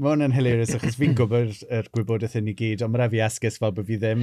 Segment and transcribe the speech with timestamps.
[0.00, 3.12] Mae hwn yn hilarious achos fi'n gwybod yr gwybodaeth hyn i gyd, ond mae'n rhaid
[3.12, 4.22] fi esgus fel bod fi ddim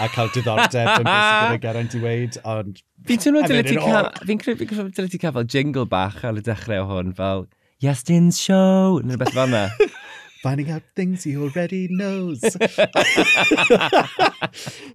[0.00, 2.80] a cael diddordeb yn beth sydd wedi garant i weid, ond...
[3.10, 6.44] Fi'n teimlo dyle ti cael, fi'n credu dyle ti cael fel jingle bach ar y
[6.46, 7.44] dechrau o hwn, fel
[7.84, 9.66] Justin's show, neu rhywbeth fel yna.
[10.46, 12.40] Finding out things he already knows.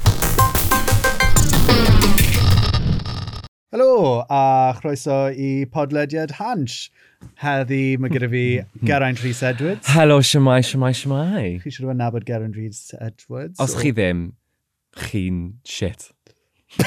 [3.74, 6.92] Helo, a chroeso i podlediad Hans.
[7.42, 8.42] Heddi, mae gyda fi
[8.90, 9.88] Geraint Rhys Edwards.
[9.90, 11.46] Helo, siamai, siamai, siamai.
[11.64, 13.58] Chi siarad yn nabod Geraint Rhys Edwards?
[13.64, 14.22] Os chi ddim,
[15.08, 16.05] chi'n shit.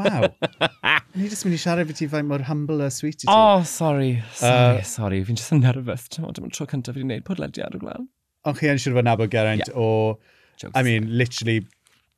[0.00, 0.26] Waw.
[1.14, 3.30] Ni jyst mynd i siarad beth i faint mor humble a sweet i ti.
[3.30, 4.16] Oh, sorry.
[4.42, 5.22] Sorry, uh, sorry.
[5.30, 6.10] Fi'n just yn nervous.
[6.10, 8.10] Dyma ond tro cyntaf fi wedi gwneud podlediad o glan.
[8.42, 9.78] Ond chi yn siarad yn nabod Geraint yeah.
[9.78, 10.18] o...
[10.58, 10.74] Jokes.
[10.74, 11.60] I mean, literally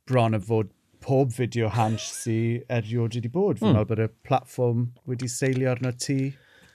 [0.09, 0.73] bron o fod
[1.09, 2.39] pob fideo hans sy
[2.80, 3.61] erioed wedi bod.
[3.61, 3.79] Fi'n mm.
[3.79, 6.19] meddwl bod y platform wedi seilio arno ti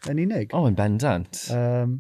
[0.10, 0.50] yn unig.
[0.52, 1.46] O, oh, yn bendant.
[1.54, 2.00] Um,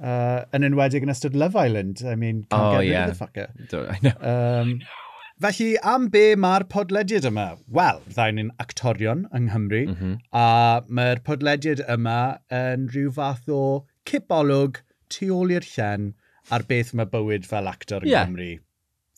[0.00, 2.04] uh, yn enwedig yn ystod Love Island.
[2.04, 3.08] I mean, can't oh, get yeah.
[3.08, 3.48] rid of the fucker.
[3.72, 4.18] Do, I know.
[4.20, 5.00] Um, I know.
[5.42, 7.46] Felly, am be mae'r podlediad yma?
[7.76, 10.12] Wel, ddawn ni'n actorion yng Nghymru, mm -hmm.
[10.30, 12.18] a mae'r podlediad yma
[12.54, 13.62] yn rhyw fath o
[14.06, 14.78] cibolwg
[15.10, 16.12] tu ôl i'r llen
[16.54, 18.28] ar beth mae bywyd fel actor yng yeah.
[18.28, 18.52] Nghymru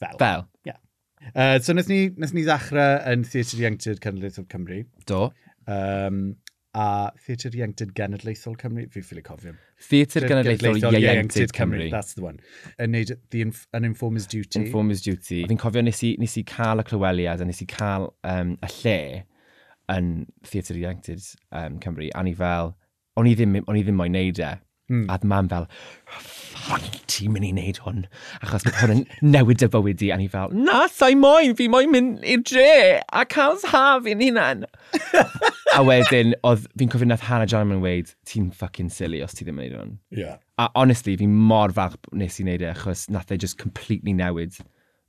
[0.00, 0.16] fel.
[0.22, 0.46] Fel.
[0.64, 0.80] Yeah.
[1.34, 4.82] Uh, so, nes ni, nes ni ddechrau yn Theatr Ieuenctid Cenedlaethol Cymru.
[5.10, 5.30] Do.
[5.66, 6.36] Um,
[6.76, 9.54] a Theatr Ieuenctid Genedlaethol Cymru, fi ffili cofio.
[9.88, 11.90] Theatr Genedlaethol Ieuenctid Cymru.
[11.90, 12.40] That's the one.
[12.78, 14.66] Yn neud the inf an informer's duty.
[14.66, 15.44] Informer's duty.
[15.48, 18.72] Fi'n cofio nes i, nes i cael y clyweliad a nes i cael um, y
[18.80, 18.98] lle
[19.96, 20.12] yn
[20.44, 22.74] Theatr Ieuenctid um, Cymru, a ni fel,
[23.16, 24.52] o'n i ddim, o'n i ddim moyn neud e,
[24.88, 25.06] Mm.
[25.10, 28.04] A mam fel, oh, ffog, ti'n mynd i wneud hwn.
[28.38, 29.02] Achos mae hwn yn
[29.34, 30.12] newid y bywyd i.
[30.14, 32.68] A ni fel, na, sa'i moyn, fi moyn mynd i'r dre
[33.02, 34.62] a cael haf i'n hunan.
[35.76, 39.46] a wedyn, oedd fi'n cofio nath Hannah John yn weid, ti'n fucking silly os ti
[39.46, 39.98] ddim yn wneud hwn.
[40.22, 40.38] Yeah.
[40.62, 44.54] A honestly, fi mor falch nes i wneud e, achos nath e just completely newid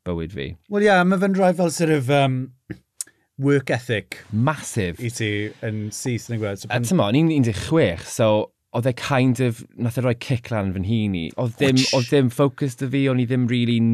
[0.08, 0.52] bywyd fi.
[0.73, 2.48] Wel ia, yeah, mae fe'n rhai fel sort of, um,
[3.38, 4.23] work ethic.
[4.31, 4.98] Massive.
[4.98, 5.32] I ti
[5.66, 6.64] yn syth yn y gweld.
[6.64, 6.87] So, pan...
[6.87, 8.30] Tyma, mo, ni'n 16, so
[8.77, 11.27] oedd e kind of, nath e roi cic lan fy hun i.
[11.42, 13.93] Oedd ddim, oedd ddim ffocus dy fi, o'n i ddim really'n...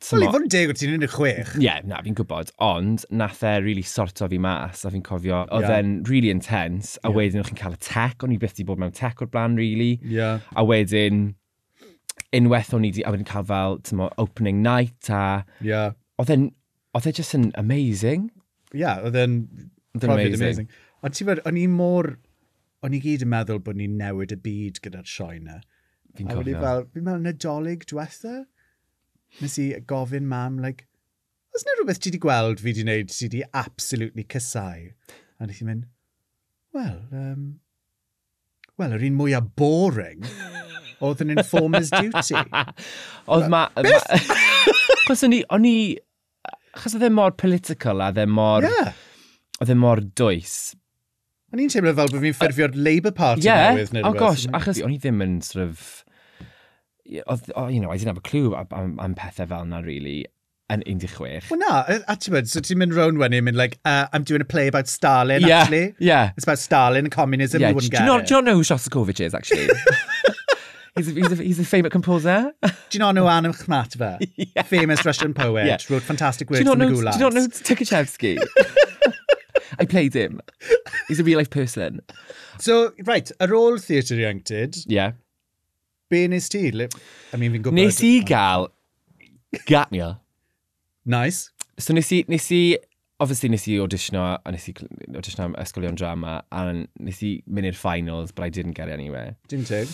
[0.00, 1.50] Wel, i fod yn deg o ti'n un y chwech.
[1.58, 5.42] Ie, yeah, na, fi'n gwybod, ond nath e really sorto fi mas, a fi'n cofio,
[5.52, 5.82] oedd yeah.
[5.82, 7.16] e'n really intense, a yeah.
[7.18, 9.58] wedyn o'ch chi'n cael y tech, o'n i byth di bod mewn tech o'r blaen,
[9.60, 9.98] really.
[10.00, 10.40] Yeah.
[10.56, 11.34] A wedyn,
[12.40, 15.42] unwaith o'n i di, a wedyn cael fel, tymo, opening night, a...
[15.60, 15.92] Yeah.
[16.22, 16.48] Oedd e'n,
[16.96, 18.30] oedd e just yn amazing.
[18.72, 19.36] Ie, yeah, oedd e'n...
[19.92, 20.40] Oedd e'n amazing.
[20.40, 20.74] amazing.
[21.04, 22.14] Ond ti'n meddwl, o'n i mor
[22.86, 25.60] o'n i gyd yn meddwl bod ni'n newid y byd gyda'r sioe na.
[26.16, 26.56] Fi'n cofio.
[26.56, 28.36] A fel, fi'n meddwl nadolig diwetha,
[29.40, 30.86] nes i gofyn mam, like,
[31.54, 34.88] oes na rhywbeth ti wedi gweld fi wedi wneud sydd wedi absolutely cysau?
[35.40, 35.86] A nes i'n mynd,
[36.76, 37.44] wel, um,
[38.80, 40.24] wel, yr un mwyaf boring
[41.04, 42.40] oedd yn informer's duty.
[43.32, 43.66] oedd ma...
[43.76, 44.32] Beth?
[45.06, 45.76] Chos o'n i, o'n i,
[46.76, 48.66] chos oedd e mor political a oedd e mor...
[48.68, 48.92] Yeah.
[49.60, 50.54] Oedd e mor dwys
[51.50, 53.72] O'n i'n teimlo fel bod fi'n ffurfio'r Labour Party yeah.
[53.74, 55.86] newydd neu oh gosh, achos o'n i ddim yn sort of...
[57.10, 59.80] Oedd, oh, you know, I didn't have a clue am, am, am pethau fel yna,
[59.82, 60.20] really,
[60.70, 61.48] yn 16.
[61.50, 64.40] Wel na, a ti'n mynd, so ti'n mynd rown wedyn, mynd like, uh, I'm doing
[64.40, 65.94] a play about Stalin, yeah, actually.
[65.98, 66.30] Yeah.
[66.36, 68.26] It's about Stalin and communism, yeah, you wouldn't get not, it.
[68.28, 69.66] Do you not know who Shostakovich is, actually?
[70.96, 72.52] he's, a, he's, a, he's a famous composer.
[72.62, 74.18] Do you not know Anna Khmatova?
[74.36, 74.62] yeah.
[74.62, 75.78] Famous Russian poet, yeah.
[75.88, 77.14] wrote fantastic works in the know, Gulags.
[77.14, 78.38] Do you not know Tukhachevsky?
[79.78, 80.40] I played him.
[81.08, 82.00] He's a real life person.
[82.58, 85.12] So, right, ar ôl Theatr Ieuenctid, Yeah.
[86.10, 86.68] be nes ti?
[86.68, 87.72] I mean, fi'n gwybod...
[87.78, 88.68] Nes i gael
[89.66, 90.18] gatnio.
[91.06, 91.50] Nice.
[91.78, 92.76] So nes i, nes i,
[93.20, 97.30] obviously nes i auditiono, a nes i cl- auditiono am ysgolion drama, a nes i
[97.46, 99.36] mynd i'r finals, but I didn't get it anywhere.
[99.48, 99.88] Dim teg.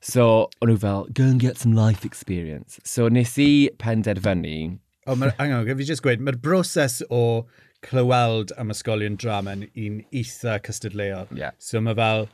[0.00, 2.78] So, o'n nhw fel, go and get some life experience.
[2.84, 7.46] So nes i penderfynu, O, ma, hang on, fi just gweud, mae'r broses o
[7.86, 11.30] clyweld am ysgolion drama yn un eitha cystadleuol.
[11.36, 11.56] Yeah.
[11.58, 12.26] So mae fel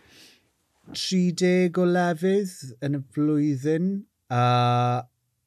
[0.92, 2.54] 30 o lefydd
[2.86, 3.90] yn y flwyddyn
[4.32, 4.42] a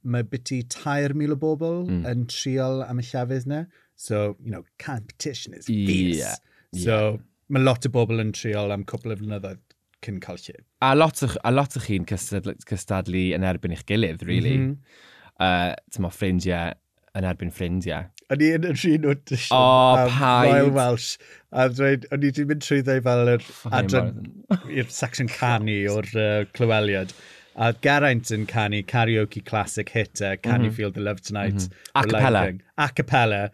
[0.03, 2.03] mae biti 3,000 o bobl mm.
[2.09, 3.63] yn triol am y llefydd yna.
[3.99, 6.19] So, you know, competition is fierce.
[6.19, 6.35] Yeah.
[6.71, 7.17] So, yeah.
[7.51, 9.63] mae lot o bobl yn triol am cwpl o flynyddoedd
[10.05, 10.61] cyn cael lle.
[10.85, 14.55] A lot, o, a lot o chi'n cystadlu, cystadlu yn erbyn eich gilydd, really.
[14.57, 15.01] Mm -hmm.
[15.43, 16.77] uh, Tyma ffrindiau
[17.19, 20.51] yn erbyn ffrindiau o'n i yn y tri notation O, am paid.
[20.51, 21.17] Royal Welsh.
[21.49, 23.45] A dweud, o'n i wedi mynd trwy ddau fel yr
[23.79, 24.19] adran
[24.77, 27.15] i'r section canu o'r uh, clyweliad.
[27.59, 30.63] A Geraint yn canu karaoke classic hit, uh, Can mm -hmm.
[30.63, 30.75] You mhm.
[30.77, 31.53] Feel the Love Tonight?
[31.53, 32.03] Mm -hmm.
[32.03, 32.43] Acapella.
[32.77, 33.49] Acapella.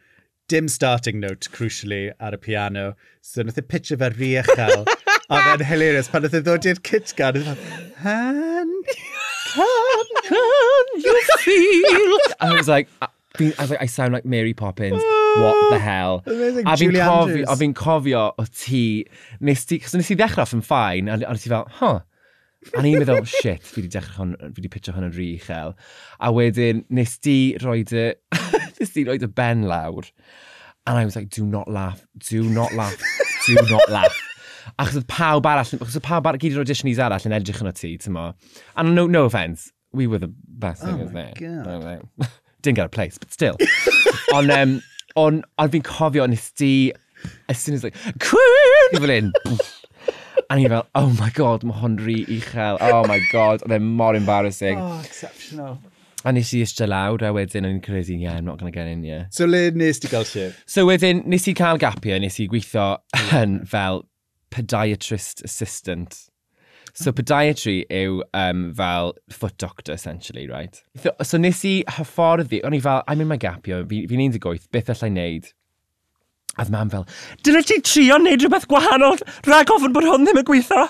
[0.47, 2.93] Dim starting note, crucially, ar y piano.
[3.21, 4.85] So nath y pitch e fe rhi uchel.
[5.29, 6.09] a fe'n hilarious.
[6.09, 7.55] Pan nath e ddod i'r kit gan, e
[8.05, 8.85] and
[9.55, 12.19] can, can you feel?
[12.41, 12.89] I was like,
[13.41, 15.01] I, was like, I sound like Mary Poppins.
[15.03, 16.23] Oh, What the hell?
[16.25, 16.65] Amazing.
[16.65, 19.05] a fi'n cofio, a fi'n cofio o ti,
[19.43, 21.99] nes ti, nes ti ddechrau off yn ffain, a, a ti fel, huh,
[22.71, 25.73] a ni'n meddwl, shit, fi wedi dechrau hwn, fi wedi pitio hwn yn rhy uchel.
[26.23, 27.35] A wedyn, nes ti
[27.65, 28.05] roed y,
[28.79, 30.07] nes ti roed y ben lawr.
[30.87, 32.95] And I was like, do not laugh, do not laugh,
[33.45, 34.15] do not laugh.
[34.79, 37.69] Achos oedd pawb arall, achos oedd pawb arall, gyd o'r auditionees arall yn edrych yn
[37.69, 38.29] o ti, ti'n mo.
[38.79, 41.43] And no, no offence, we were the best oh thing, oh isn't it?
[41.43, 42.31] Oh my god
[42.65, 43.57] didn't get a place, but still.
[44.33, 44.81] on, um,
[45.15, 46.93] on, a fi'n cofio, nes di,
[47.49, 48.99] as soon as like, Cwyn!
[48.99, 49.33] Fel un.
[50.49, 52.77] A ni fel, oh my god, mae hwn rhy uchel.
[52.85, 54.77] Oh my god, oedd e mor embarrassing.
[54.77, 55.79] Oh, exceptional.
[56.25, 58.75] A nes i eistedd lawr, a wedyn o'n i'n credu, yeah, I'm not going to
[58.75, 59.25] get in, yeah.
[59.33, 60.61] So le nes ti gael shift?
[60.69, 62.85] So wedyn, nes i cael gapio, nes i gweithio
[63.39, 64.03] yn fel
[64.53, 66.27] podiatrist assistant.
[66.95, 70.81] So podiatry yw um, fel foot doctor, essentially, right?
[71.03, 74.69] So, so nes i hyfforddi, o'n i fel, I'm in my gapio, fi'n fi 18,
[74.71, 75.49] beth allai wneud?
[76.55, 77.03] A fy mam fel,
[77.43, 79.19] dyna ti trio wneud rhywbeth gwahanol
[79.49, 80.85] rhag ofyn bod hwn ddim yn gweithio.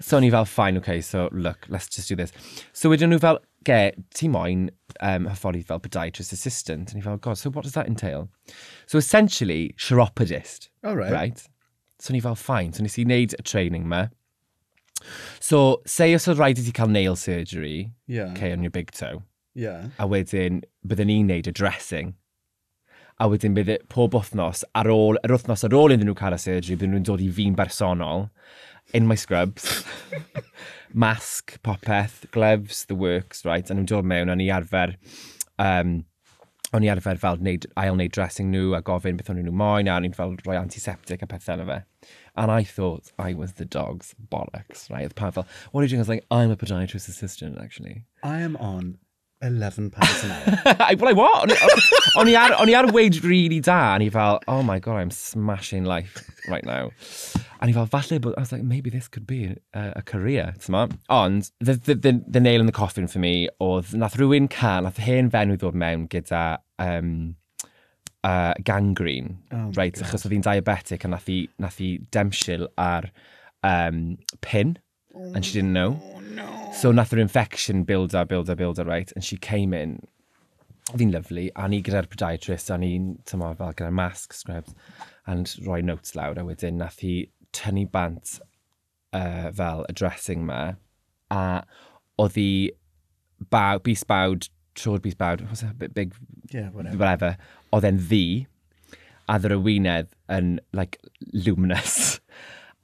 [0.00, 2.32] So o'n i fel, fine, okay, so look, let's just do this.
[2.72, 4.70] So wedyn nhw fel, ge, ti moyn
[5.04, 6.94] um, hyfforddi fel podiatrist assistant.
[6.94, 8.30] And i fel, god, so what does that entail?
[8.86, 10.70] So essentially, chiropodist.
[10.82, 11.12] All right.
[11.12, 11.44] Right?
[12.00, 12.72] So o'n i fel, fine.
[12.72, 14.06] So nes i wneud y training ma.
[15.38, 18.32] So, say os oedd rhaid i ti cael nail surgery, yeah.
[18.32, 19.22] okay, on your big toe,
[19.54, 19.88] yeah.
[19.98, 22.14] a wedyn byddwn ni'n neud y dressing,
[23.20, 26.36] a wedyn bydd e, pob wythnos ar ôl, yr wythnos ar ôl iddyn nhw cael
[26.36, 28.28] y surgery, byddwn nhw'n dod i fi'n bersonol,
[28.96, 29.84] in my scrubs,
[30.92, 34.96] mask, popeth, gloves, the works, right, a nhw'n dod mewn a ni arfer
[35.60, 36.00] um,
[36.72, 39.90] o'n i arfer fel wneud, ail wneud dressing nhw a gofyn beth o'n nhw moyn
[39.90, 41.78] a o'n i'n fel rhoi antiseptic a pethau yna fe.
[42.36, 45.08] And I thought I was the dog's bollocks, right?
[45.08, 46.00] Oedd pawb fel, what are you doing?
[46.00, 48.04] I was like, I'm a podiatrist assistant, actually.
[48.22, 48.98] I am on
[49.42, 50.76] 11 pounds an hour.
[50.80, 51.52] I, well, I what?
[52.20, 54.96] O'n i ar, on i ar wage really da, and he fel, oh my god,
[54.96, 56.90] I'm smashing life right now.
[57.60, 60.54] And he fel, falle but I was like, maybe this could be a, a career,
[60.58, 64.50] ti'n Ond, the, the, the, the nail in the coffin for me oedd, nath rhywun
[64.50, 67.36] cael, nath hen fenw ddod mewn gyda um,
[68.24, 73.10] uh, gangrene, oh right, achos oedd hi'n diabetic a nath hi, nath hi demsil ar
[73.64, 74.76] um, pin
[75.14, 76.00] and she didn't know.
[76.02, 76.72] Oh, no.
[76.74, 79.10] So nath her infection build up, build up, build up, right?
[79.14, 80.00] And she came in,
[80.90, 84.74] fi'n lyflu, a ni gyda'r podiatrist, a ni'n, tyma, fel gyda'r mask, scrubs,
[85.26, 87.14] and roi notes lawr, a wedyn nath hi
[87.54, 88.38] tynnu bant
[89.12, 90.60] uh, fel y dressing ma,
[91.30, 91.42] a
[92.22, 92.50] oedd hi
[93.50, 94.48] baw, bus bawd,
[94.78, 96.14] trod bus bawd, what's bit big,
[96.50, 97.36] yeah, whatever, whatever
[97.74, 98.24] oedd e'n ddi,
[99.30, 100.98] a ddyr y wynedd yn, like,
[101.32, 102.19] luminous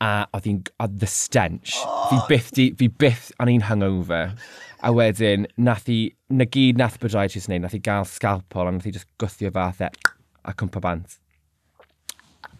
[0.04, 1.76] a oedd hi'n, oedd the stench.
[1.82, 2.08] Oh.
[2.10, 4.34] Fi byth, di, fi byth, o'n i'n hungover.
[4.84, 8.74] A wedyn, nath i, na gyd nath bydrai ti'n gwneud, nath i gael scalpel, a
[8.76, 9.90] nath i just gwythio fath e,
[10.44, 11.16] a cwmpa bant.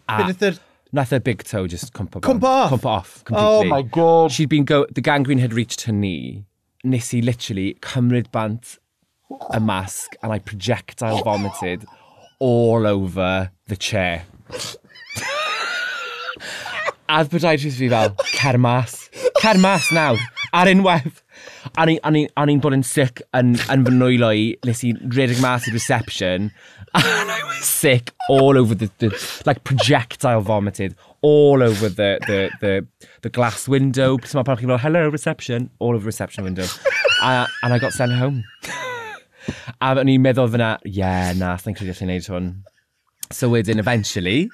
[0.07, 0.63] A Beth
[0.95, 2.25] nath her big toe just cwmpa bant.
[2.25, 2.71] Cwmpa off?
[2.71, 3.53] Cwmpa off, completely.
[3.53, 4.31] Oh my god.
[4.31, 6.45] She'd been go, the gangrene had reached her knee.
[6.83, 8.77] Nes i literally cymryd bant
[9.51, 11.85] a mask, and I projectile vomited
[12.39, 14.23] all over the chair.
[17.07, 18.95] A byddai rhywbeth fi fel, cer mas.
[19.39, 20.19] Cer mas nawr,
[20.51, 21.21] ar unwedd.
[21.79, 25.73] A ni'n bod yn sick yn, yn fy nwylo i, nes i redeg mas i
[25.75, 26.49] reception,
[26.97, 29.11] and I was sick all over the, the
[29.45, 32.87] like projectile vomited all over the, the, the,
[33.21, 34.17] the glass window.
[34.25, 36.67] So mae parch chi'n fel, hello, reception, all over reception window.
[37.23, 38.43] and, and I got sent home.
[39.79, 42.51] a o'n i'n meddwl fyna, yeah, na, sa'n credu allai'n neud hwn.
[43.31, 44.49] So wedyn, eventually,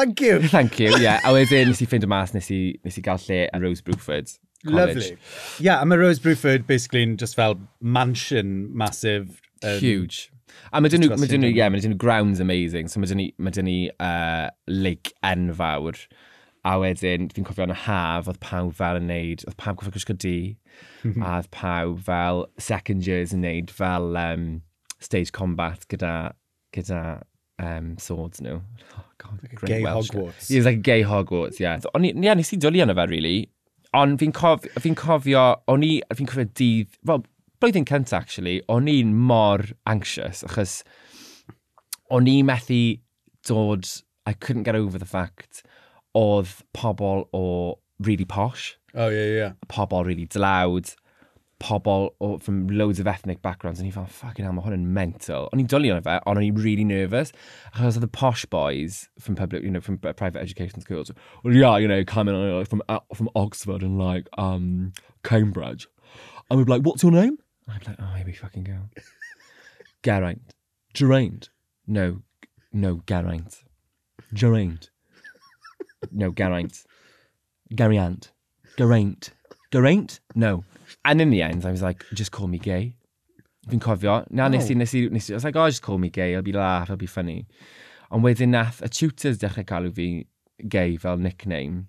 [0.00, 0.40] Thank you.
[0.48, 1.02] Thank you, ie.
[1.02, 1.20] Yeah.
[1.28, 3.84] A wedyn nes i ffeind y mas, nes i, nes i gael lle yn Rose
[3.84, 4.30] Bruford.
[4.64, 4.94] College.
[4.94, 5.18] Lovely.
[5.60, 9.42] Yeah, a mae Rose Bruford basically yn just fel mansion massive.
[9.60, 10.30] Um, Huge.
[10.72, 12.88] A mae dyn nhw, mae dyn nhw, ie, mae dyn nhw grounds amazing.
[12.88, 16.00] So mae dyn nhw, mae dyn uh, lake enfawr.
[16.64, 19.92] A wedyn, fi'n cofio yn y haf, oedd pawb fel yn neud, oedd pawb gofio
[19.98, 20.36] gwisgo di,
[21.20, 24.48] a oedd pawb fel second years yn neud fel um,
[24.96, 26.32] stage combat gyda,
[26.72, 27.04] gyda
[27.60, 28.62] um, swords nhw.
[29.20, 30.10] God, gay Welsh.
[30.10, 30.48] Hogwarts.
[30.48, 31.78] He was like gay Hogwarts, yeah.
[31.94, 33.36] Ond yeah, nes i dwlu yna fe, really.
[33.96, 37.24] Ond fi'n cof, fi cofio, o'n i, fi'n cofio dydd, well,
[37.60, 40.80] blwyddyn cynt, actually, o'n i'n mor anxious, achos
[42.10, 43.00] o'n i methu
[43.46, 43.88] dod,
[44.26, 45.64] I couldn't get over the fact,
[46.16, 47.44] oedd pobl o
[48.00, 48.76] really posh.
[48.94, 49.52] Oh, yeah, yeah.
[49.68, 50.94] Pobl really dlawd.
[51.60, 54.86] Pobl o, from loads of ethnic backgrounds, and he felt, fucking hell, mae hwn yn
[54.96, 55.48] mental.
[55.52, 57.32] O'n i'n dwlu yna fe, ond o'n i'n really nervous,
[57.74, 61.12] achos oedd the posh boys from public, you know, from private education schools,
[61.44, 65.86] well, yeah, you know, coming uh, from, uh, from Oxford and like, um, Cambridge.
[66.50, 67.38] And we'd be like, what's your name?
[67.66, 68.78] And I'd be like, oh, here we fucking go.
[70.02, 70.54] Geraint.
[70.94, 71.50] Geraint.
[71.86, 72.22] No,
[72.72, 73.62] no, Geraint.
[74.32, 74.90] Geraint.
[76.10, 76.84] No, Geraint.
[77.74, 78.32] Geraint.
[78.76, 79.30] Geraint.
[79.70, 80.20] Geraint?
[80.34, 80.64] No.
[81.04, 82.96] And in the end, I was like, just call me gay.
[83.68, 84.24] Fi'n cofio.
[84.30, 84.78] Na, nes i, oh.
[84.78, 86.84] nes i, nes i, I was like, oh, just call me gay, it'll be laugh,
[86.84, 87.46] it'll be funny.
[88.10, 90.08] Ond wedyn nath y tutors dechrau galw fi
[90.68, 91.84] gay fel nickname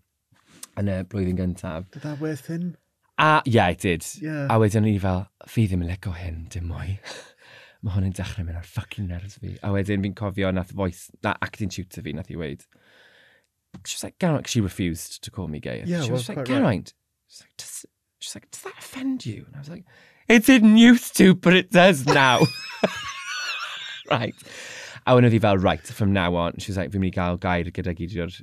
[0.77, 1.87] yn y blwyddyn gyntaf.
[1.95, 2.75] Did that worth hyn?
[3.17, 4.05] A, yeah, it did.
[4.21, 4.45] Yeah.
[4.49, 6.99] A wedyn ni fel, fi ddim yn lego hyn, dim mwy.
[7.81, 9.55] Mae hwn yn dechrau mynd ar fucking nerves fi.
[9.65, 12.67] A wedyn fi'n cofio nath voice, na acting tutor fi nath i weid.
[13.85, 15.81] She was like, Geraint, she refused to call me gay.
[15.85, 16.93] Yeah, she was like, Geraint, right.
[17.27, 19.43] She's like, she's like, does that offend you?
[19.47, 19.83] And I was like,
[20.29, 22.39] it didn't used to, but it does now.
[24.09, 24.35] right.
[25.07, 26.53] A wedyn oedd hi fel, right, from now on.
[26.59, 28.35] She was like, fi'n mynd i gael gair gyda gidiwr.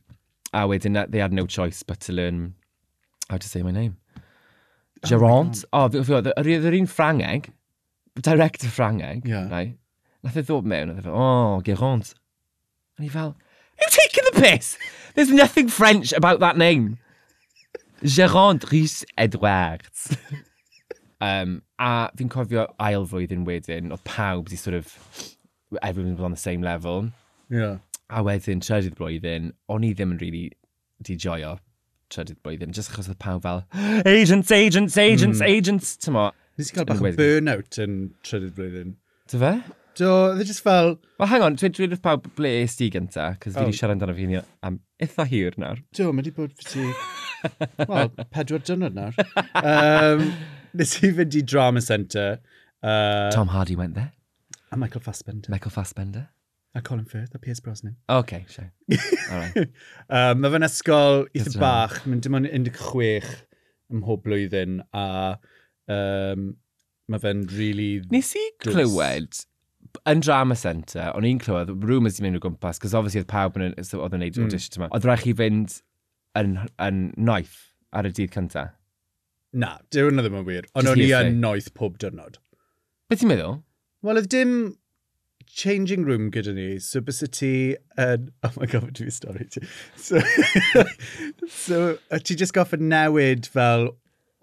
[0.52, 2.54] A wedyn, na- they had no choice but to learn
[3.30, 3.96] how to say my name.
[5.06, 5.64] Gerant.
[5.72, 7.52] Oh, oedd oh, yr yr un Ffrangeg,
[8.20, 9.46] director Ffrangeg, Yeah.
[9.48, 9.76] right?
[10.26, 12.14] Nath e ddod mewn, nath e fel, oh, Gerant.
[12.98, 13.36] And he fel,
[13.80, 14.76] you taking the piss?
[15.14, 16.98] There's nothing French about that name.
[18.02, 20.16] Gérant Rhys Edwards.
[21.20, 24.92] um, a fi'n cofio ail flwyddyn wedyn, oedd pawb di sort of,
[25.82, 27.10] everyone was on the same level.
[27.50, 27.78] Yeah.
[28.08, 30.44] A wedyn, trydydd blwyddyn, o'n i ddim yn really
[31.04, 31.56] di joio
[32.12, 33.64] trydydd blwyddyn, just achos oedd pawb fel,
[34.06, 35.58] agents, agents, agents, mm.
[35.58, 36.30] agents, tymo.
[36.58, 38.94] Nes i gael bach o burnout yn trydydd blwyddyn.
[39.28, 39.52] Dy fe?
[39.98, 40.96] Do, they e just fel...
[41.18, 43.58] Well, hang on, dwi'n dweud wrth pawb ble es ti gynta, cos oh.
[43.58, 45.80] fi wedi siarad amdano fi hynny am eitha hir nawr.
[45.98, 46.84] Do, mae wedi bod fi ti...
[47.90, 49.18] Wel, pedwar dynod nawr.
[49.58, 50.22] um,
[50.78, 52.28] nes i fynd i Drama Centre.
[52.78, 54.12] Uh, Tom Hardy went there.
[54.70, 55.50] A Michael Fassbender.
[55.50, 56.28] Michael Fassbender.
[56.78, 57.96] A Colin Firth, a Piers Brosnan.
[58.08, 58.70] OK, sure.
[59.32, 59.68] All right.
[60.14, 63.34] um, mae fe'n ysgol eitha bach, mae'n dim ond 16
[63.90, 65.06] ym mhob blwyddyn, a
[65.90, 66.50] um,
[67.10, 67.92] mae fe'n really...
[68.14, 69.42] Nes i glywed
[70.08, 73.58] yn drama centre, o'n i'n clywed, rumours di mynd o gwmpas, cos obviously oedd pawb
[73.58, 74.48] yn oedd yn neud mm.
[74.48, 74.90] audition yma.
[74.96, 75.78] Oedd rhaid chi fynd
[76.38, 77.56] yn, yn noeth
[77.96, 78.66] ar y dydd cynta?
[79.56, 80.68] Na, dyw hwnna ddim yn wir.
[80.76, 82.36] Ond o'n i yn noeth pob dyrnod.
[83.08, 83.60] Beth ti'n meddwl?
[84.04, 84.52] Wel, oedd dim
[85.48, 87.52] changing room gyda ni, so bys y ti
[88.00, 88.28] yn...
[88.46, 89.64] Oh my god, dwi'n stori ti.
[89.96, 90.20] So,
[91.62, 91.80] so
[92.20, 93.88] ti just goffa newid fel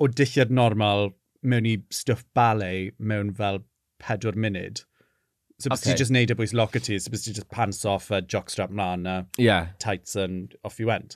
[0.01, 1.13] o dillad normal
[1.45, 3.61] mewn i stwff ballet mewn fel
[4.01, 4.83] pedwar munud.
[5.59, 5.93] So bys okay.
[5.93, 8.73] ti just neud y bwys locker ti, so bys ti just pants off a jockstrap
[8.75, 9.69] mlaen a yeah.
[9.79, 11.15] tights and off you went.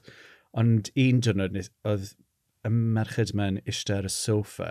[0.58, 2.14] Ond un diwrnod oedd
[2.66, 4.70] y merched mewn eistedd ar y sofa,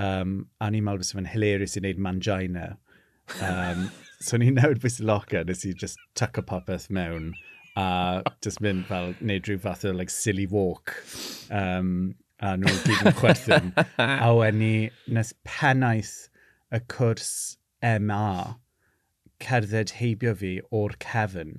[0.00, 2.70] um, a ni'n meddwl bys fe'n hilarious i wneud mangina.
[3.44, 3.90] Um,
[4.26, 7.34] so ni'n newid bwys locker, nes i just tuck o popeth mewn
[7.76, 10.96] a just mynd fel neud rhyw fath o like, silly walk.
[11.50, 13.72] Um, a nhw'n gyd yn chwerthin.
[14.00, 14.74] a wedyn ni
[15.12, 16.16] nes pennaeth
[16.72, 17.32] y cwrs
[18.00, 18.59] MA
[19.44, 21.54] cerdded heibio fi o'r cefn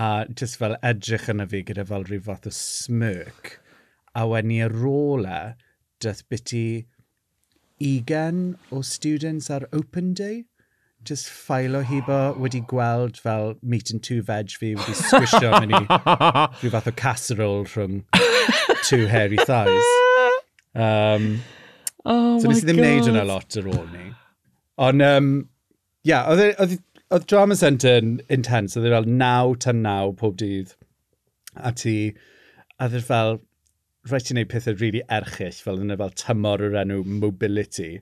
[0.00, 0.06] a
[0.40, 3.52] just fel edrych yna fi gyda fel rhyw fath o smirk
[4.22, 5.42] a wen ni ar ôl e
[6.06, 6.66] dyth biti
[7.92, 10.42] ugen o students ar open day
[11.10, 15.82] just ffailo hibo wedi gweld fel meat and two veg fi wedi sgwisio mewn i
[16.60, 18.00] rhyw fath o casserole rhwng
[18.88, 19.90] two hairy thighs.
[20.74, 21.40] Um,
[22.04, 22.86] oh so nes i ddim God.
[22.86, 24.06] neud yna lot ar ôl ni.
[24.86, 25.28] Ond um,
[26.04, 26.76] yeah, e, oedd,
[27.14, 30.74] oedd drama centre yn intense, oedd e fel naw tan naw pob dydd.
[31.54, 31.96] A ti,
[32.78, 33.38] a oedd e fel,
[34.08, 37.92] rhaid ti'n gwneud pethau rili really erchill, fel yna fel tymor o'r enw mobility,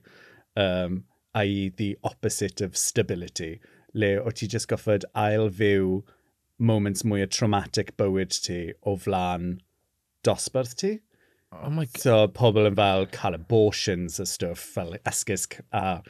[0.59, 3.59] um, i the opposite of stability,
[3.93, 6.01] le o ti just goffod ail fyw
[6.59, 9.57] moments mwy o traumatic bywyd ti o flan
[10.27, 10.93] dosbarth ti.
[11.53, 12.01] Oh my God.
[12.01, 16.01] So pobl yn fel cael abortions a stwff, fel esgus a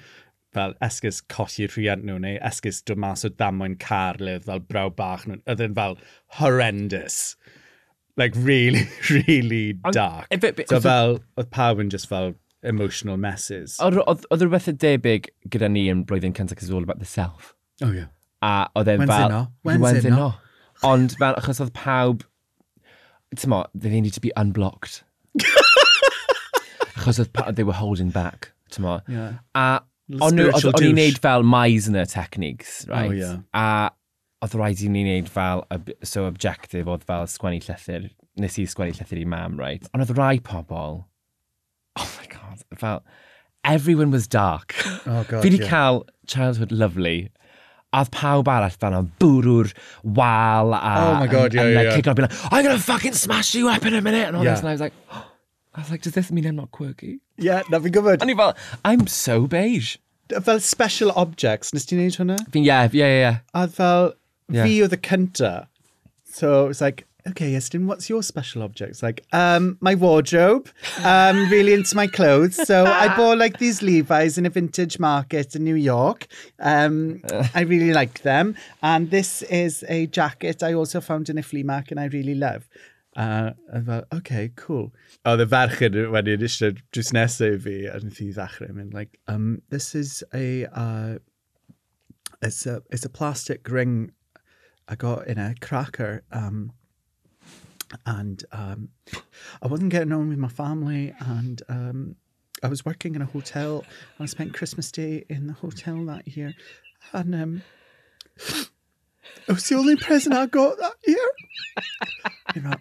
[0.53, 4.89] fel esgus colli rhiant nhw neu esgus dod mas o damwain car le fel braw
[4.89, 5.41] bach nhw.
[5.50, 5.98] Oedden fel
[6.39, 7.36] horrendous.
[8.15, 10.27] Like, really, really dark.
[10.29, 13.79] And, bit, bit, so fel, oedd pawb yn just fel emotional messes.
[13.81, 17.55] Oedd rhywbeth y debyg gyda ni yn blwyddyn cyntaf cys all about the self.
[17.81, 18.12] Oh, yeah.
[18.45, 19.48] A oedd e'n fel...
[19.65, 20.33] Wednesday no.
[20.86, 22.25] Ond fel, achos oedd pawb...
[23.33, 25.01] Ti'n mo, they needed to be unblocked.
[27.00, 28.51] achos oedd pawb, they were holding back.
[28.69, 29.00] Ti'n mo.
[29.10, 29.41] Yeah.
[29.57, 29.81] A
[30.12, 33.12] O'n i'n neud fel Meisner techniques, oh, right?
[33.12, 33.38] Oh, yeah.
[33.55, 33.91] A
[34.43, 35.63] oedd rhaid i ni wneud fel,
[36.03, 38.10] so objective oedd fel sgwennu llythyr,
[38.43, 39.88] nes i sgwennu llythyr i mam, right?
[39.93, 41.03] Ond oedd rai pobl,
[42.00, 43.00] oh my god, fel,
[43.63, 44.75] everyone was dark.
[45.05, 45.72] Oh god, Fi wedi yeah.
[45.72, 47.31] cael childhood lovely,
[47.93, 49.72] a pawb arall fan o'n bwrw'r
[50.03, 50.93] wal a...
[51.05, 51.79] Oh my god, yeah, and, yeah.
[51.79, 51.95] Like, yeah.
[51.95, 54.51] Kick like, I'm gonna fucking smash you up in a minute, and all yeah.
[54.51, 55.29] this, and I was like, oh,
[55.75, 57.20] I was like, does this mean I'm not quirky?
[57.38, 58.22] Yeah, na fi'n gwybod.
[58.22, 59.98] And he felt, I'm so beige.
[60.44, 62.38] Fel special objects, nes ti'n neud hwnna?
[62.53, 63.38] Yeah, yeah, yeah, yeah.
[63.53, 64.13] A fel,
[64.51, 64.65] Yeah.
[64.68, 65.68] fi oedd y cynta.
[66.25, 69.01] So it's like, okay, Estyn, what's your special objects?
[69.01, 70.68] Like, um, my wardrobe.
[71.03, 72.56] Um, really into my clothes.
[72.68, 76.27] So I bought like these Levi's in a vintage market in New York.
[76.60, 77.22] Um,
[77.56, 78.56] I really like them.
[78.82, 82.36] And this is a jacket I also found in a flea market and I really
[82.36, 82.68] love.
[83.15, 83.53] A
[83.86, 84.91] fel, okay, cool.
[85.29, 89.62] Oedd y ferched wedyn eisiau drws nesaf fi, a wnaeth i ddechrau mynd, like, um,
[89.70, 91.20] this is a, uh,
[92.41, 94.12] it's a, it's a plastic ring
[94.88, 96.24] I got in a cracker.
[96.32, 96.74] Um,
[98.05, 98.89] and um,
[99.62, 102.15] I wasn't getting on with my family, and um,
[102.62, 103.86] I was working in a hotel.
[104.17, 106.53] And I spent Christmas Day in the hotel that year,
[107.12, 107.62] and um,
[108.38, 111.29] it was the only present I got that year.
[112.55, 112.75] You know,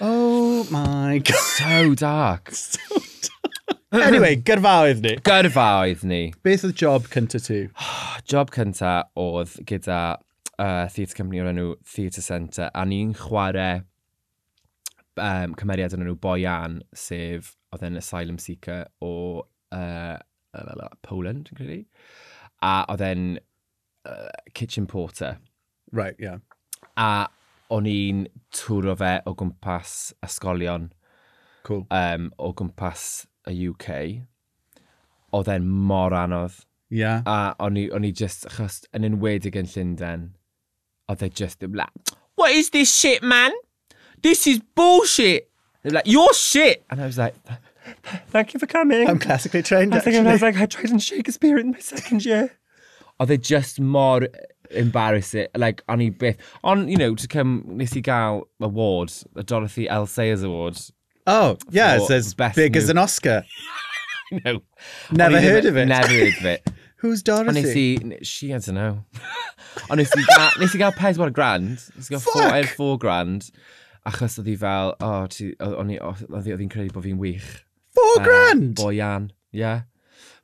[0.00, 1.36] Oh my god.
[1.36, 2.50] So dark.
[2.52, 4.06] so dark.
[4.06, 5.16] anyway, gyrfaoedd ni.
[5.24, 6.20] Gyrfaoedd ni.
[6.44, 7.62] Beth oedd job cynta ti?
[8.30, 10.00] job cynta oedd gyda
[10.58, 13.80] uh, theatre company o'r enw Theatre Centre a ni'n chwarae
[15.16, 19.14] um, cymeriad yn enw Boyan, sef oedd yn asylum seeker o
[19.72, 20.16] uh,
[21.06, 21.80] Poland, yn credu.
[22.64, 23.26] A oedd e'n
[24.08, 25.36] uh, kitchen porter.
[25.92, 26.40] Right, yeah.
[26.96, 27.28] A
[27.72, 30.90] o'n i'n twro fe o gwmpas ysgolion
[31.66, 31.86] cool.
[31.90, 33.90] um, o gwmpas y UK.
[35.34, 36.62] Oedd e'n mor anodd.
[36.90, 37.22] Yeah.
[37.26, 40.28] A o'n i, o'n i just, achos yn enwedig yn Llundain,
[41.10, 43.52] oedd e just yn like, what is this shit, man?
[44.22, 45.50] This is bullshit.
[45.82, 46.84] They were like, you're shit.
[46.90, 47.34] And I was like,
[48.28, 49.08] thank you for coming.
[49.08, 50.30] I'm classically trained, I think actually.
[50.30, 52.52] I was like, I tried in Shakespeare in my second year.
[53.18, 54.26] Oedd e just mor
[54.70, 55.48] embarrassing.
[55.54, 56.38] Like, o'n i byth...
[56.64, 57.64] On, you know, to come...
[57.66, 60.06] Nes i gael award, y Dorothy L.
[60.06, 60.78] Sayers Award.
[61.26, 62.78] Oh, yeah, it says best big new...
[62.78, 63.44] as an Oscar.
[64.44, 64.60] no.
[65.10, 65.86] Never heard of it.
[65.86, 66.66] Never heard of it.
[66.98, 67.96] Who's Dorothy?
[67.98, 68.24] Ond nes i...
[68.24, 69.04] She, I don't know.
[69.90, 71.82] Ond nes i gael, nes i gael pedwar grand.
[71.96, 73.50] Nes i gael four, er four grand.
[74.06, 77.50] Achos oedd hi fel, o, oh, ti, o'n i, oedd hi'n credu bod fi'n wych.
[77.96, 78.76] Four uh, grand?
[78.78, 79.82] Boyan, yeah.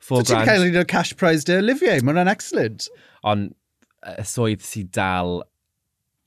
[0.03, 0.49] Four so grand.
[0.49, 2.89] Ti'n cael un cash prize to Olivier, mae hwnna'n excellent.
[3.23, 3.53] Ond
[4.03, 5.41] y swydd sy'n dal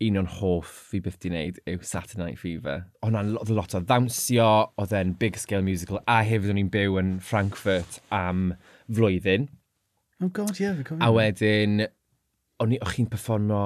[0.06, 2.84] un o'n hoff fi byth di wneud yw Saturday Night Fever.
[3.06, 4.48] Ond oedd lot lot o ddawnsio,
[4.82, 8.50] oedd e'n big scale musical, a hefyd o'n i'n byw yn Frankfurt am
[8.92, 9.48] flwyddyn.
[10.20, 11.00] Oh god, yeah, fi cofio.
[11.04, 11.86] A wedyn,
[12.60, 13.62] o'n i'n performo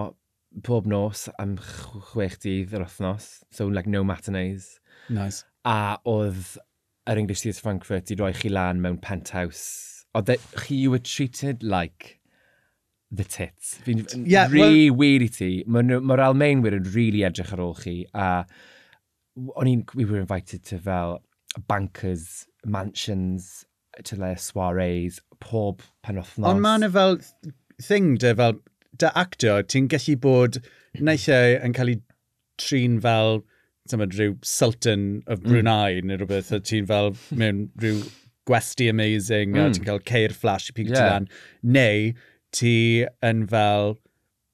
[0.66, 1.56] pob nos am
[2.12, 4.78] chwech dydd yr wythnos, so like no matinees.
[5.10, 5.44] Nice.
[5.66, 6.56] A oedd
[7.10, 10.06] yr English Theatre Frankfurt i roi chi lan mewn penthouse.
[10.14, 12.19] Oedd e, chi, you were treated like
[13.10, 13.78] the tits.
[13.86, 14.98] Fi'n yeah, rhi well...
[15.00, 15.50] wir i ti.
[15.66, 17.96] Mae'r ma Almaenwyr yn really edrych ar ôl chi.
[18.14, 18.44] A
[19.56, 21.20] o'n i'n, we were invited to fel
[21.68, 23.64] bankers, mansions,
[24.04, 26.46] to le soirees, pob penwthnos.
[26.46, 27.18] Ond mae yna fel
[27.82, 28.58] thing, de, fel,
[29.00, 30.60] da actio, ti'n gallu bod
[31.00, 32.00] naill yn cael ei
[32.60, 33.42] trin fel
[33.90, 35.48] tymod, rhyw sultan of mm.
[35.48, 36.10] Brunei mm.
[36.10, 38.02] neu rhywbeth, a ti'n fel mewn rhyw
[38.48, 39.62] gwesti amazing, mm.
[39.64, 41.00] a ti'n cael ceir flash i pig yeah.
[41.00, 41.30] ti lan.
[41.78, 42.12] Neu,
[42.56, 43.96] ti yn fel,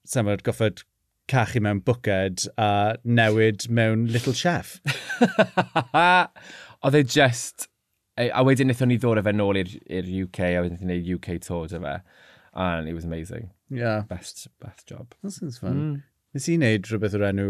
[0.07, 0.83] samod, goffod
[1.31, 4.81] cachu mewn bwced a newid mewn Little Chef.
[6.85, 7.69] Oedd e just...
[8.17, 11.17] E, a wedyn wnaethon ni ddod â fe nôl i'r UK, a wedyn wnaethon ni
[11.17, 11.97] UK tour dy fe.
[12.57, 13.51] And it was amazing.
[13.69, 14.05] Yeah.
[14.09, 15.13] Best, best job.
[15.23, 15.77] That sounds fun.
[15.77, 16.03] Mm.
[16.37, 17.49] Nes i wneud rhywbeth o'r enw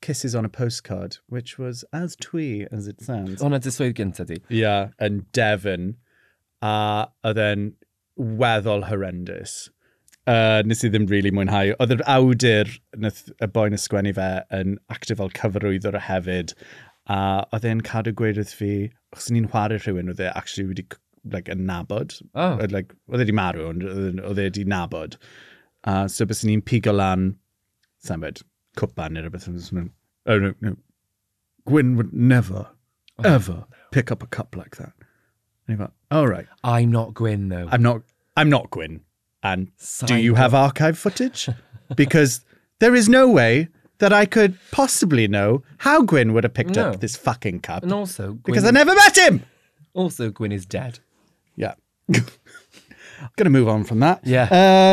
[0.00, 3.42] Kisses on a Postcard, which was as twee as it sounds.
[3.42, 4.38] Hwna dyswyd gynta di.
[4.48, 5.96] Yeah, yn Devon.
[6.62, 7.64] A oedd e'n
[8.18, 9.68] weddol horrendous
[10.28, 11.72] uh, nes i ddim really mwynhau.
[11.80, 16.54] Oedd yr awdur, nath y boi'n ysgwennu fe, yn actio fel cyfarwyddwr o hefyd,
[17.08, 17.18] a
[17.56, 18.72] oedd e'n cadw gweud wrth fi,
[19.16, 20.86] os ni'n chwarae rhywun, oedd e actually wedi
[21.32, 22.18] like, yn nabod.
[22.34, 22.56] Oh.
[22.58, 25.18] Oedd, like, oedd e wedi marw, oedd e wedi nabod.
[25.88, 27.30] A uh, so bys ni'n pigo lan,
[28.04, 28.42] sa'n bed,
[28.78, 29.48] cwpan neu rhywbeth.
[30.28, 30.76] Oh, no, no.
[31.68, 32.66] Gwyn would never,
[33.18, 33.66] oh, ever no.
[33.92, 34.92] pick up a cup like that.
[35.66, 36.46] And he went, all right.
[36.64, 37.68] I'm not Gwyn, though.
[37.70, 38.02] I'm not,
[38.36, 39.02] I'm not Gwyn.
[39.42, 41.48] And do Sign you have archive footage?
[41.96, 42.40] because
[42.80, 46.90] there is no way that I could possibly know how Gwyn would have picked No.
[46.90, 47.82] up this fucking cup.
[47.82, 49.42] And also, Gwyn, because I never met him.
[49.94, 50.98] also Gwyn is dead.
[51.56, 51.74] Yeah.
[52.12, 52.24] I'm
[53.36, 54.20] Gonna move on from that.
[54.24, 54.46] Yeah.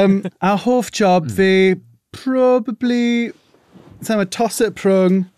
[0.06, 1.76] Um, our hoff job fi,
[2.12, 3.32] probably,
[4.02, 5.30] so a toss it prwng.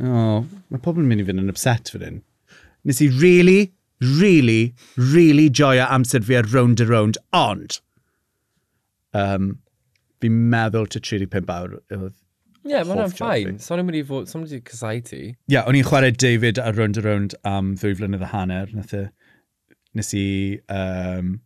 [0.00, 2.18] Oh, mae pobl yn mynd i fynd yn upset fan hyn.
[2.88, 7.80] Nes i really, really, really joio amser fi ar round a round, ond
[9.16, 9.52] Um,
[10.22, 12.18] fi'n meddwl to 35 awr oedd
[12.60, 13.54] Ie, yeah, mae'n ffain.
[13.62, 15.20] So ni'n mynd i fod, so, so'n mynd i cysau ti.
[15.30, 18.68] Ie, yeah, o'n i'n chwarae David ar round a round am ddwy flynedd a hanner.
[18.76, 19.06] Nath y,
[19.96, 20.26] nes i,
[20.68, 21.38] um,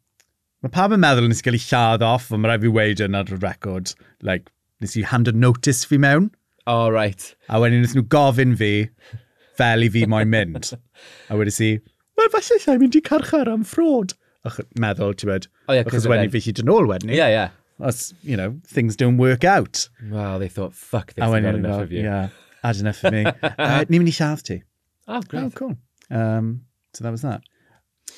[0.65, 3.05] mae pawb yn meddwl nes i gael ei lladd off, ond mae rhaid fi weid
[3.07, 3.95] yn ar y record,
[4.27, 4.51] like,
[4.83, 6.33] nes i hand a notice fi mewn.
[6.65, 7.31] O, oh, right.
[7.47, 8.73] A wedyn nes nhw gofyn fi,
[9.55, 10.73] fel i fi moyn mynd.
[11.31, 11.71] a wedyn si,
[12.19, 14.19] wel falle llai mynd i carchar am ffrod
[14.81, 17.19] meddwl, ti'n bod, oh, yeah, achos wedyn fi hyd yn ôl wedyn ni.
[17.19, 17.55] Yeah, yeah.
[17.81, 19.89] Os, you know, things don't work out.
[20.11, 22.05] Well, they thought, fuck this, I've had enough of you.
[22.05, 22.29] Yeah,
[22.63, 23.25] had enough of me.
[23.43, 24.61] uh, ni'n mynd i lladd ti.
[25.09, 25.43] Oh, great.
[25.43, 25.77] Oh, cool.
[26.11, 27.43] Um, so that was that.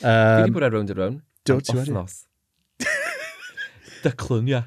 [0.03, 1.21] Um, fi wedi bod ar round ar round.
[1.49, 2.07] Do, ti wedi?
[4.05, 4.67] Dyclwn, ia.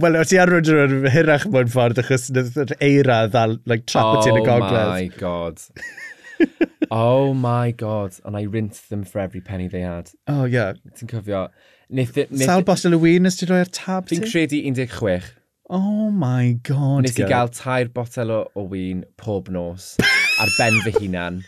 [0.00, 3.84] Wel, o ti ar rownd ar rownd hirach mewn ffordd achos yr eira ddal, like,
[3.84, 4.86] trap oh, ti yn y oh, gogledd.
[4.88, 5.60] Oh my god.
[6.90, 8.14] oh my god.
[8.24, 10.10] And I rinsed them for every penny they had.
[10.26, 10.74] Oh, yeah.
[10.96, 11.48] Ti'n cofio.
[11.90, 14.16] Nith, nith, Sal Bostel y win ys ti roi'r tab ti?
[14.16, 15.32] Fi'n credu 16.
[15.70, 17.04] Oh my god.
[17.04, 19.94] Nes i gael tair botel o, o wyn pob nos
[20.42, 21.42] ar ben fy hunan.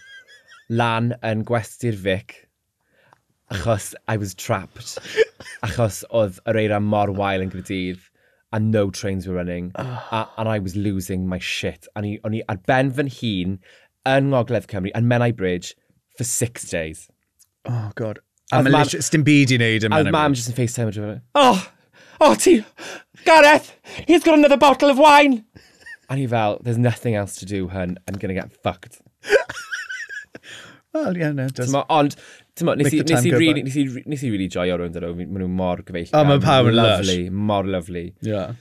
[0.69, 2.37] Lan yn gwesty'r fic.
[3.53, 4.99] Achos I was trapped.
[5.67, 8.01] Achos oedd yr eira mor wael yn gyda'r
[8.53, 10.09] and no trains were running, oh.
[10.13, 11.87] a, and I was losing my shit.
[11.97, 13.59] A o'n i ar ben fy hun
[14.13, 15.75] yn Ngogledd Cymru, yn Menai Bridge,
[16.17, 17.09] for six days.
[17.67, 18.21] Oh, God.
[18.53, 20.15] A mae Lish, sdim byd i wneud yn Menai Bridge.
[20.15, 21.67] A mam just yn FaceTime with Oh,
[22.21, 22.61] oh ti,
[23.27, 23.73] Gareth,
[24.07, 25.45] he's got another bottle of wine.
[26.09, 27.99] And he fel, there's nothing else to do, hun.
[28.07, 29.01] I'm going to get fucked.
[30.95, 31.49] Wel, ie, ne.
[31.91, 32.15] Ond,
[32.57, 35.11] Tyma, nes i, nes i, really, nes, i, nes i really joio rwy'n dod o,
[35.19, 36.15] maen nhw mor gyfeillgar.
[36.17, 37.03] O, oh, mae pawb yn lush.
[37.03, 38.05] Lovely, mor lovely.
[38.25, 38.55] Yeah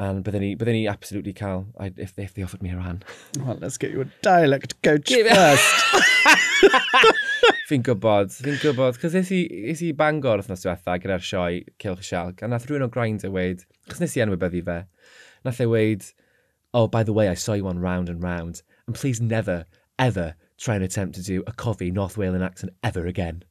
[0.00, 3.02] and bydden ni, bydden ni absolutely cael, I, if, if they offered me a ran.
[3.38, 5.74] Well, let's get you a dialect coach first.
[7.70, 12.08] fi'n gwybod, fi'n gwybod, cos nes i, nes i bangor wrthnos diwetha gyda'r sioe Cilch
[12.08, 14.78] Sialc, a nath rhywun o Grind a e weid, cos nes i enwybyddu fe,
[15.46, 16.08] nath e weid,
[16.74, 19.66] oh, by the way, I saw you on Round and Round, and please never,
[19.98, 23.44] ever try and attempt to do a coffee North Wales accent ever again.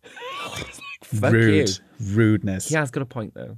[1.22, 1.70] like, Rude.
[1.70, 2.16] You.
[2.16, 2.70] Rudeness.
[2.70, 3.58] He has got a point, though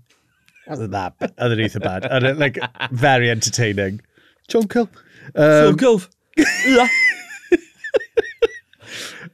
[0.67, 2.08] that oedd yn eitha bad.
[2.12, 2.60] Oedd like,
[2.91, 4.02] very entertaining.
[4.47, 4.95] John Culp.
[5.36, 6.08] Um, John Culp.
[6.38, 6.88] Ia.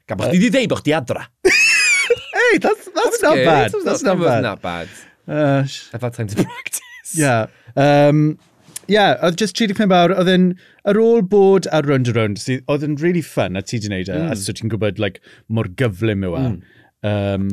[0.08, 1.28] Gan bod ni wedi dweud bod chdi adra.
[1.44, 3.46] hey, that's, that's, that's not good.
[3.46, 3.72] bad.
[3.72, 4.44] That's, that's not, bad.
[4.44, 4.88] not bad.
[5.28, 6.82] Uh, I've had time to practice.
[7.16, 7.48] Yeah.
[7.76, 8.40] Um,
[8.88, 10.48] yeah, oedd just 35 awr, oedd yn,
[10.88, 14.08] ar ôl bod ar round a round, oedd yn really fun a ti di wneud
[14.08, 14.32] e, mm.
[14.32, 15.20] a so ti'n gwybod like,
[15.52, 16.44] mor gyflym yw e.
[16.46, 16.84] Mm.
[17.08, 17.50] Um,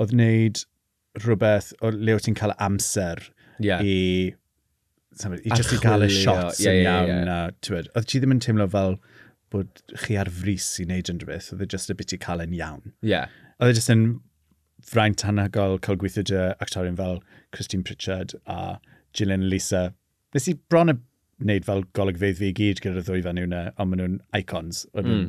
[0.00, 0.62] oedd wneud
[1.18, 3.22] rhywbeth o le wyt ti'n cael amser
[3.58, 3.82] yeah.
[3.82, 4.34] i,
[5.18, 7.12] sefyd, i just i gael y shots yeah, yn yeah, iawn.
[7.12, 7.58] Yeah, yeah.
[7.66, 8.98] Tywed, oedd ti ddim yn teimlo fel
[9.50, 12.42] bod chi ar frys i wneud unrhyw beth, oedd e just y bit i cael
[12.44, 12.94] yn iawn.
[13.02, 13.30] Yeah.
[13.58, 14.04] Oedd e just yn
[14.86, 17.20] fraint anhygol cael gweithio dy actorion fel
[17.54, 18.78] Christine Pritchard a
[19.16, 19.90] Gillian Lisa.
[20.34, 20.96] Nes i bron y
[21.40, 24.84] wneud fel golygfeidd fi i gyd gyda'r ddwy fan yna, ond maen nhw'n icons.
[24.94, 25.28] Oedd mm.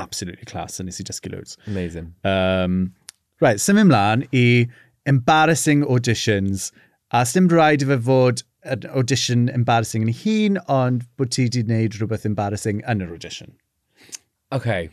[0.00, 1.58] absolutely class, a nes i dysgu loads.
[1.66, 2.12] Amazing.
[2.24, 2.78] Um,
[3.42, 4.46] right, symud ymlaen i
[5.06, 6.70] embarrassing auditions.
[7.10, 11.64] A sdim rhaid i fe fod yn audition embarrassing yn hun, ond bod ti wedi
[11.64, 13.54] gwneud rhywbeth embarrassing yn yr audition.
[14.52, 14.88] OK.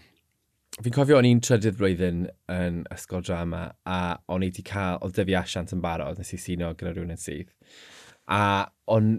[0.78, 5.18] Fi'n cofio o'n i'n trydydd blwyddyn yn ysgol drama a o'n i wedi cael, oedd
[5.18, 7.50] dyfu asiant yn barod, nes i sino gyda rhywun yn syth.
[8.30, 9.18] A o'n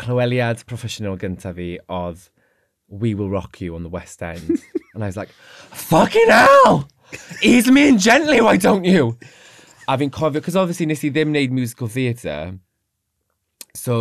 [0.00, 2.28] clyweliad proffesiynol gyntaf fi oedd
[2.88, 4.62] We Will Rock You on the West End.
[4.94, 5.30] and I was like,
[5.70, 6.88] fucking hell!
[7.42, 9.16] Ease me in gently, why don't you?
[9.88, 12.58] A fi'n cofio, cos obviously nes i ddim wneud musical theatre,
[13.74, 13.98] so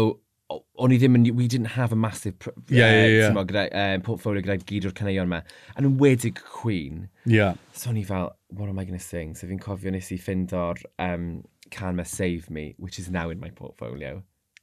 [0.50, 2.36] o'n i ddim yn, we didn't have a massive
[2.70, 3.22] Ie, ie, ie.
[3.30, 5.40] t'mo, gyda, um, portfolio gyda gyd o'r caneuon yma.
[5.78, 7.08] Yn enwedig Queen.
[7.26, 7.58] Yeah.
[7.74, 9.34] So o'n i fel, what am I going to sing?
[9.36, 11.28] So fi'n cofio nes i ffindo'r um,
[11.74, 14.22] can ma Save Me, which is now in my portfolio.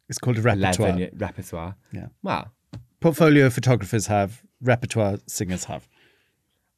[0.08, 0.90] It's called a repertoire.
[0.90, 1.74] 11 repertoire.
[1.92, 2.06] Yeah.
[2.22, 2.52] Well,
[3.00, 5.88] Portfolio photographers have, repertoire singers have.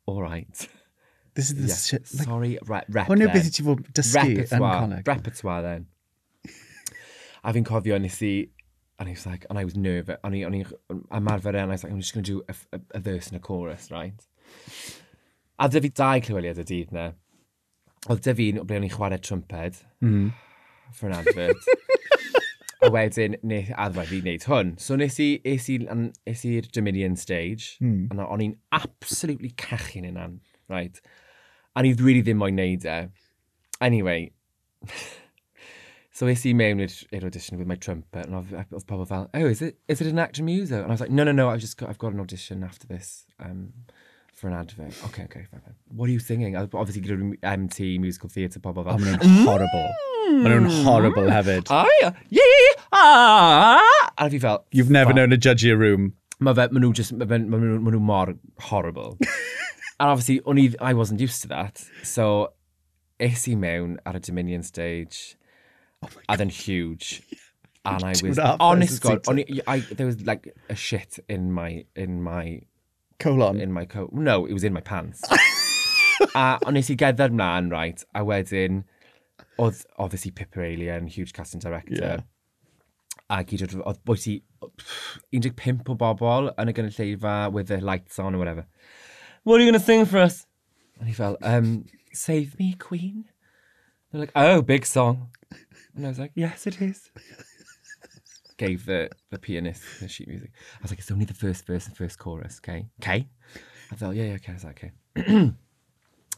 [0.06, 0.68] all right.
[1.34, 1.86] This is the yes.
[1.86, 2.08] shit.
[2.14, 5.08] Like, Sorry, right, rep Hwn yw beth i ti fod dysgu yn coleg.
[5.08, 5.86] Repertoire then.
[7.44, 8.34] a fi'n cofio nes i,
[8.98, 11.66] and I was like, and I was nervous, and I, and I, ymarfer and I
[11.66, 14.14] was like, I'm just going to do a, a, a verse and a chorus, right?
[15.58, 17.10] A dy fi dau clyweliad y dydd na.
[18.06, 19.82] Oedd dy fi'n ble o'n i'n chwarae trumped mm.
[20.06, 20.30] Mm-hmm.
[20.92, 21.68] for an advert.
[22.84, 24.72] a wedyn, nes, a ddweud fi wneud hwn.
[24.78, 28.14] So nes i, es i'r Dominion stage, mm.
[28.14, 30.38] a o'n i'n absolutely cachu'n unan,
[30.70, 31.02] right?
[31.76, 33.08] A he's really ddim moyn neud e.
[33.80, 34.30] Anyway,
[36.12, 39.46] so es i mewn i'r audition with my trumpet, and oedd oedd pobl fel, oh,
[39.46, 40.78] is it, is it an actor muso?
[40.82, 42.86] And I was like, no, no, no, I've just got, I've got an audition after
[42.86, 43.24] this.
[43.40, 43.72] Um,
[44.34, 44.94] for an advert.
[45.06, 45.74] Okay, okay, fine, fine.
[45.94, 46.56] What are you singing?
[46.56, 48.98] Uh, Obviously, gyda rhyw MT, musical theatre, pobl fel.
[48.98, 49.84] maen nhw'n horrible.
[50.42, 51.70] Maen nhw'n horrible hefyd.
[52.00, 54.10] Yeah, yeah, yeah, ah!
[54.18, 56.12] A fi fel, You've never known a judge your room.
[56.40, 58.34] mae fe, ma nhw just, ma, fe, ma, nhw, ma nhw mor
[58.70, 59.16] horrible.
[60.00, 61.84] And obviously, o'n i, I wasn't used to that.
[62.02, 62.52] So,
[63.20, 65.36] es i mewn ar y Dominion stage.
[66.02, 67.22] Oh a then huge.
[67.84, 72.22] and I was, honest God, on, I, there was like a shit in my, in
[72.22, 72.62] my...
[73.18, 73.60] Colon?
[73.60, 74.12] In my coat.
[74.12, 75.22] No, it was in my pants.
[76.34, 78.82] a o'n nes i gerdded mlaen, right, a wedyn,
[79.58, 82.00] oedd, obviously, Pippa Alien, huge casting director.
[82.00, 82.20] Yeah.
[83.30, 84.38] A gyd oedd, oedd bwyty
[85.32, 88.66] 15 o bobl yn y gynulleidfa with the lights on or whatever.
[89.44, 90.46] What are you going to sing for us?
[90.98, 93.26] And he felt, um, Save Me, Queen.
[94.10, 95.28] They're like, oh, big song.
[95.94, 97.10] And I was like, yes, it is.
[98.56, 100.50] Gave the, the pianist the sheet music.
[100.78, 102.86] I was like, it's only the first verse and first chorus, okay?
[103.02, 103.28] Okay?
[103.92, 104.52] I thought, yeah, yeah, okay.
[104.52, 104.92] I was like, okay.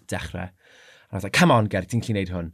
[0.09, 0.40] Dechrau.
[0.40, 0.51] And
[1.12, 2.53] I was like, come on, Gerd, ti'n gallu neud hwn.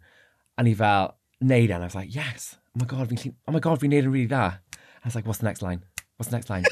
[0.59, 1.71] And he fel, neud.
[1.71, 2.57] And I was like, yes.
[2.77, 4.45] Oh my god, fi'n gallu, oh my god, fi'n neud yn really da.
[4.77, 5.85] I was like, what's the next line?
[6.19, 6.65] What's the next line?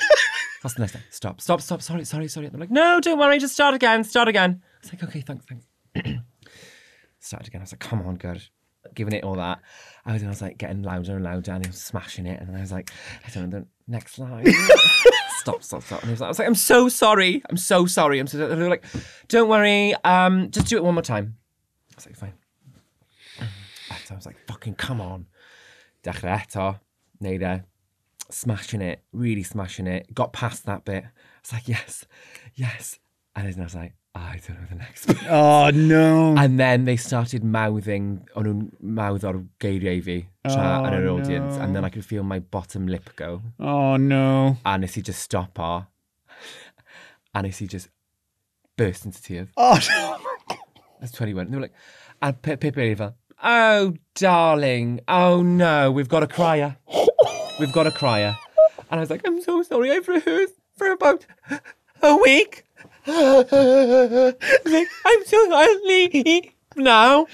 [0.63, 1.03] What's the next thing?
[1.11, 2.47] Stop, stop, stop, sorry, sorry, sorry.
[2.47, 4.63] And they're like, no, don't worry, just start again, start again.
[4.63, 5.67] I was like, okay, thanks, thanks.
[7.21, 7.61] Started again.
[7.61, 8.43] I was like, come on, good.
[8.95, 9.61] Giving it all that.
[10.05, 12.41] I was, I was like getting louder and louder and he was smashing it.
[12.41, 12.91] And I was like,
[13.27, 14.47] I don't know, the next line.
[15.37, 16.01] stop, stop, stop.
[16.01, 17.43] And he was like, I was like, I'm so sorry.
[17.49, 18.19] I'm so sorry.
[18.19, 18.85] I'm so, and they were like,
[19.29, 19.95] don't worry.
[20.05, 21.37] Um, just do it one more time.
[21.93, 22.33] I was like, fine.
[24.05, 25.27] So I was like, fucking come on.
[26.03, 26.81] Dechrau eto.
[27.23, 27.63] Neud e.
[28.31, 29.03] Smashing it.
[29.13, 30.15] Really smashing it.
[30.15, 31.05] Got past that bit.
[31.05, 31.09] I
[31.43, 32.05] was like, yes,
[32.55, 32.99] yes.
[33.35, 35.19] And then I was like, I don't know the next bit.
[35.29, 36.35] Oh, no.
[36.37, 40.17] And then they started mouthing, o'n a mouth o'r geiriau fi
[40.49, 41.57] tra Oh, yn yr audience.
[41.57, 41.63] no.
[41.63, 43.43] And then I could feel my bottom lip go.
[43.61, 44.57] Oh, no.
[44.65, 45.87] A nes i just stop o.
[47.35, 47.89] A nes i just
[48.77, 49.49] burst into tears.
[49.57, 50.57] Oh, no.
[51.01, 51.47] That's 21.
[51.47, 51.75] And they were like,
[52.21, 52.77] and Pip Pip
[53.43, 56.77] oh, darling, oh no, we've got a crier.
[57.61, 58.39] We've got a crier.
[58.91, 61.27] And I was like, I'm so sorry, I've rehearsed for about
[62.03, 62.65] a week.
[63.07, 66.41] like, I'm so I'll
[66.77, 67.27] now.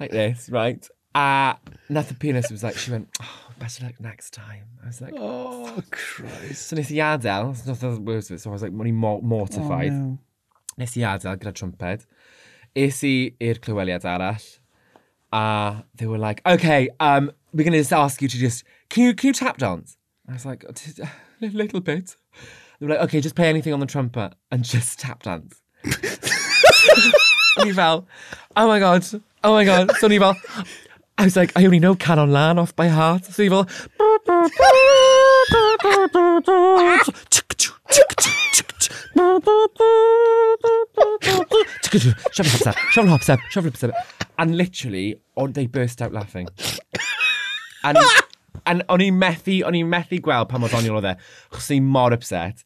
[0.00, 0.84] Like this, right?
[1.14, 1.54] Uh,
[1.88, 4.64] Nathan Penis was like, she went, oh, better luck next time.
[4.82, 6.66] I was like, Oh, Christ.
[6.68, 8.90] so nes i adael, not the worst of it, so I was like, o'n i
[8.90, 9.92] mor- Oh, mortified.
[9.92, 10.18] no.
[10.76, 12.06] Nes i adael gyda trumped.
[12.74, 14.57] Es i i'r clyweliad arall.
[15.32, 19.04] Uh, they were like, okay, um, we're going to just ask you to just, can
[19.04, 19.96] you, can you tap dance?
[20.28, 20.74] I was like, a
[21.40, 22.16] little bit.
[22.78, 25.60] They were like, okay, just play anything on the trumpet and just tap dance.
[25.84, 28.06] he fell,
[28.56, 29.04] oh my God,
[29.44, 29.90] oh my God.
[29.98, 30.36] So he fell,
[31.16, 33.24] I was like, I only know Canon Lan off by heart.
[33.24, 33.66] So he fell,
[41.88, 43.94] shovel hop step, shovel hop step, shovel hop step.
[44.38, 46.48] And literally, on, they burst out laughing.
[47.84, 47.98] And,
[48.66, 51.14] and o'n i'n methu, o'n i'n methu gweld pan mae Doniol o dde,
[51.54, 52.64] chos i'n mor upset.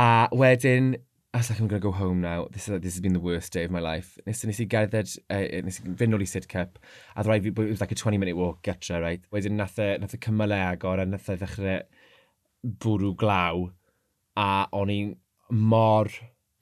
[0.00, 0.94] A wedyn,
[1.34, 2.46] I was like, I'm going to go home now.
[2.50, 4.18] This, is, this has been the worst day of my life.
[4.26, 6.78] Nes, nes i gerdded, uh, nes i fynd nôl i Sidcup,
[7.14, 9.24] a ddrai fi, it was like a 20 minute walk getra, right?
[9.34, 11.82] Wedyn nath e, nath e cymylau e agor, a nath e ddechrau
[12.84, 13.66] bwrw glaw,
[14.40, 15.10] a o'n i'n
[15.50, 16.08] mor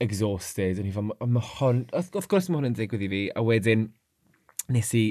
[0.03, 3.43] exhausted, o'n i fel, mae hon, wrth gwrs mae hwn yn digwydd i fi, a
[3.45, 3.87] wedyn
[4.73, 5.03] nes i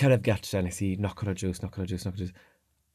[0.00, 2.26] cyrraedd gartre, nes i knock ar y drws, knock ar y drws, knock ar y
[2.26, 2.44] drws,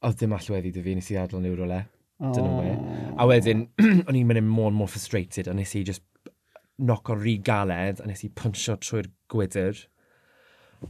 [0.08, 1.80] oedd dim allweddi dy fi, nes i adal yn rwle,
[2.22, 2.74] dyna we.
[3.18, 3.64] A wedyn,
[4.08, 6.04] o'n i'n mynd yn more and more frustrated, a nes i just
[6.82, 9.86] knock o'r rhy galed, a nes i puncho trwy'r gwydr.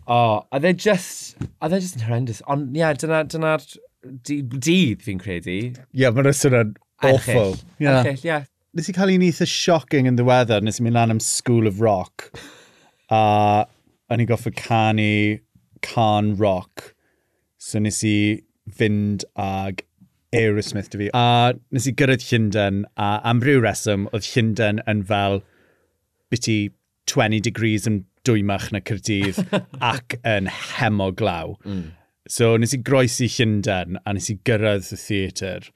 [0.09, 2.41] Oh, a they're just, a they're just yn horrendous.
[2.49, 5.59] Ond, ie, yeah, dyna, dyna'r dyna dydd fi'n credu.
[5.71, 7.53] Ie, yeah, mae'n rhestr yn awful.
[7.53, 8.01] Erchill, yeah.
[8.01, 8.31] erchill, ie.
[8.31, 11.69] Yeah nes i cael un eitha shocking yn ddiweddar, nes i mynd lan am School
[11.69, 12.31] of Rock,
[13.13, 13.67] a
[14.13, 15.39] o'n i'n goffa canu
[15.85, 16.93] can rock,
[17.61, 18.17] so nes i
[18.79, 19.85] fynd ag
[20.33, 21.09] Aerosmith dy fi.
[21.13, 25.43] A nes i gyrraedd Llundain, a am ryw reswm, oedd Llundain yn fel
[26.33, 26.57] biti
[27.13, 29.43] 20 degrees yn dwymach na Cyrdydd
[29.93, 31.59] ac yn hemoglaw.
[31.67, 31.91] Mm.
[32.31, 35.69] So nes i groesi Llundain, a nes i gyrraedd y theatr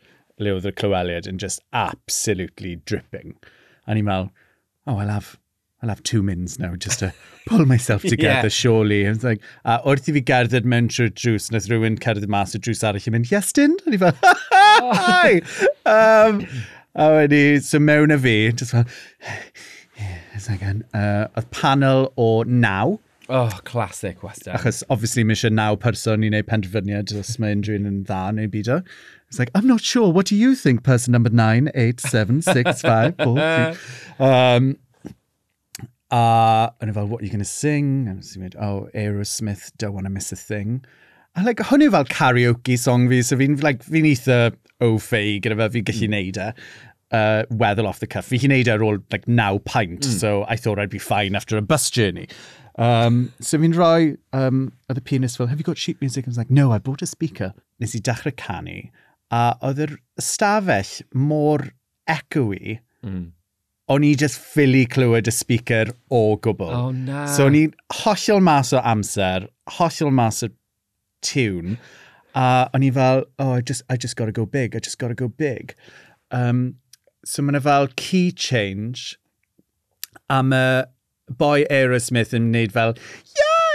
[0.42, 3.34] le oedd y clyweliad yn just absolutely dripping.
[3.86, 4.30] A ni'n meddwl,
[4.86, 5.36] oh, I'll have,
[5.82, 7.12] I'll have two mins now just to
[7.46, 8.48] pull myself together, yeah.
[8.48, 9.04] surely.
[9.04, 12.56] And it's like, a wrth i fi gerdded mewn trwy'r drws, nath rhywun cerdded mas
[12.56, 13.76] y drws arall i mynd, yes, dyn?
[13.86, 15.40] A ni fel, hi!
[15.86, 16.44] um,
[16.94, 18.84] a wedi, so mewn a fi, just fel,
[20.34, 24.56] it's like, an, uh, oedd panel o naw, Oh, classic western.
[24.56, 28.22] Achos, obviously, mi eisiau naw person i wneud penderfyniad os mae unrhyw un yn dda
[28.36, 28.80] neu byd o.
[29.28, 32.82] It's like, I'm not sure, what do you think, person number 9, 8, 7, 6,
[32.82, 34.26] 5, 4, 3?
[34.26, 34.76] Um,
[36.10, 38.06] a, yn fel, what are you going to sing?
[38.08, 40.84] And she went, oh, Aerosmith, don't want to miss a thing.
[41.34, 44.38] A like, hwn yw fel karaoke song fi, so fi'n like, fi eitha
[44.80, 46.14] o-fei gyda fe, fi'n gallu hmm.
[46.14, 46.52] neud e.
[47.16, 48.30] Uh, weddle off the cuff.
[48.30, 50.20] Fi hi'n neud e ar ôl like, naw pint, mm.
[50.20, 52.28] so I thought I'd be fine after a bus journey.
[52.76, 56.26] Um, so fi'n rhoi um, oedd y pianist fel, have you got sheet music?
[56.26, 57.54] I was like, no, I bought a speaker.
[57.80, 58.90] Nes i dechrau canu,
[59.32, 61.64] a oedd yr stafell mor
[62.08, 63.24] echoey, mm.
[63.92, 66.72] o'n i just ffili clywed y speaker o gwbl.
[66.72, 67.24] Oh, na.
[67.32, 70.50] So o'n i'n hollol mas o amser, hollol mas o
[71.24, 71.78] tune,
[72.36, 75.16] a o'n i fel, oh, I just, I just gotta go big, I just gotta
[75.16, 75.74] go big.
[76.30, 76.76] Um,
[77.24, 79.16] so mae'n fel key change
[80.28, 80.84] am y
[81.30, 82.94] boi Aerosmith yn wneud fel,
[83.36, 83.66] yeah,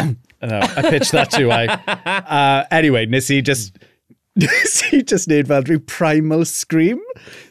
[0.00, 0.12] yeah.
[0.42, 1.68] no, I pitched that too high.
[2.32, 3.78] Uh, anyway, nes i just,
[4.36, 7.00] nes i just fel rhyw primal scream.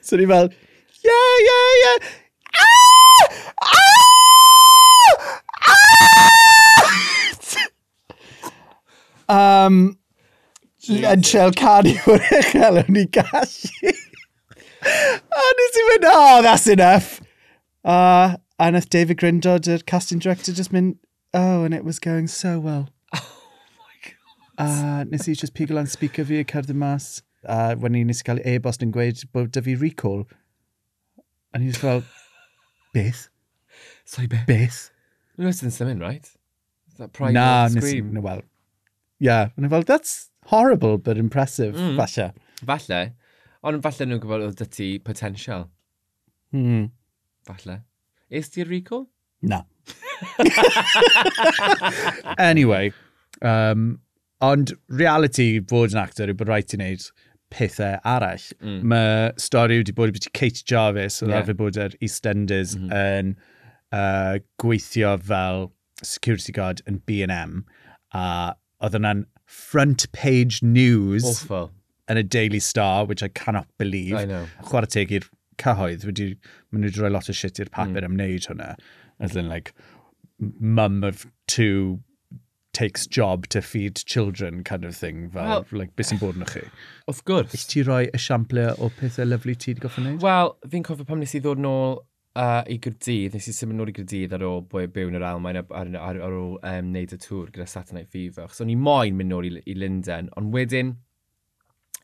[0.01, 0.49] So ni fel,
[1.03, 1.97] yeah, yeah, yeah.
[2.59, 3.29] Ah!
[3.61, 3.77] Ah!
[9.69, 9.97] um,
[10.89, 12.81] yn siel canu o'r uchel
[13.17, 14.00] gallu.
[15.71, 17.21] Ac i mynd, oh, that's enough.
[17.85, 20.97] Uh, a nath David Grindod, yr casting director, just mynd,
[21.33, 22.89] oh, and it was going so well.
[23.21, 24.65] Oh my god.
[24.67, 27.07] Uh, nes i just pigol lan speaker fi a cerdd y mas.
[27.45, 30.25] A uh, when i nes i cael e-bost yn gweud bod dy fi recall.
[31.53, 32.03] A ni just fel,
[32.91, 33.23] beth?
[34.03, 34.45] Sorry, beth?
[34.51, 34.81] Beth?
[35.37, 36.27] No, it's in seven, right?
[36.27, 38.11] Is that private nah, scream?
[38.11, 38.43] No, well,
[39.19, 39.55] yeah.
[39.55, 41.95] And I'm fel, that's horrible, but impressive, mm.
[41.95, 42.33] falle.
[42.67, 43.13] Falle.
[43.61, 45.67] Ond falle nhw'n gwybod oedd dy ti potensial.
[46.53, 46.87] Hmm.
[47.45, 47.81] Falle.
[48.29, 49.05] Is ti'r recall?
[49.41, 49.63] Na.
[52.37, 52.91] anyway,
[53.41, 53.99] um,
[54.41, 57.05] ond reality fod yn actor yw bod rhaid ti wneud
[57.51, 58.45] pethau arall.
[58.63, 58.79] Mm.
[58.93, 61.41] Mae stori wedi bod beth Kate Jarvis, oedd yeah.
[61.41, 62.95] arfer bod yr EastEnders mm -hmm.
[63.01, 63.33] yn
[63.91, 65.67] uh, gweithio fel
[66.01, 67.61] security guard yn B&M,
[68.15, 68.25] a
[68.81, 71.27] oedd yna'n front page news.
[71.27, 71.69] Awful
[72.09, 74.15] yn y Daily Star, which I cannot believe.
[74.15, 74.45] I know.
[74.67, 75.27] Chwarae teg i'r
[75.61, 76.29] cyhoedd, wedi,
[76.71, 78.07] maen nhw wedi rhoi lot o shit i'r papur mm.
[78.07, 78.71] am wneud hwnna.
[79.21, 79.73] As in, like,
[80.59, 81.99] mum of two
[82.73, 86.47] takes job to feed children kind of thing, fel, well, like, beth sy'n bod yn
[86.49, 86.63] chi?
[87.11, 87.53] Of gwrs.
[87.57, 90.23] Is ti roi esiamplau o pethau lyflu ti wedi goffa wneud?
[90.23, 93.91] Wel, fi'n cofio pam nes i ddod nôl uh, i Gyrdydd, nes i symud nôl
[93.91, 96.91] i Gyrdydd ar ôl bwy byw yn yr Almain ar, ar, ar, ar ôl um,
[96.95, 98.47] neud y tŵr gyda Saturday Night Fever.
[98.49, 100.95] So, o'n i moyn mynd nôl i, i Linden, ond wedyn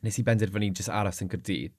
[0.06, 1.74] nes i benderfynu just aros yn Cyrdydd.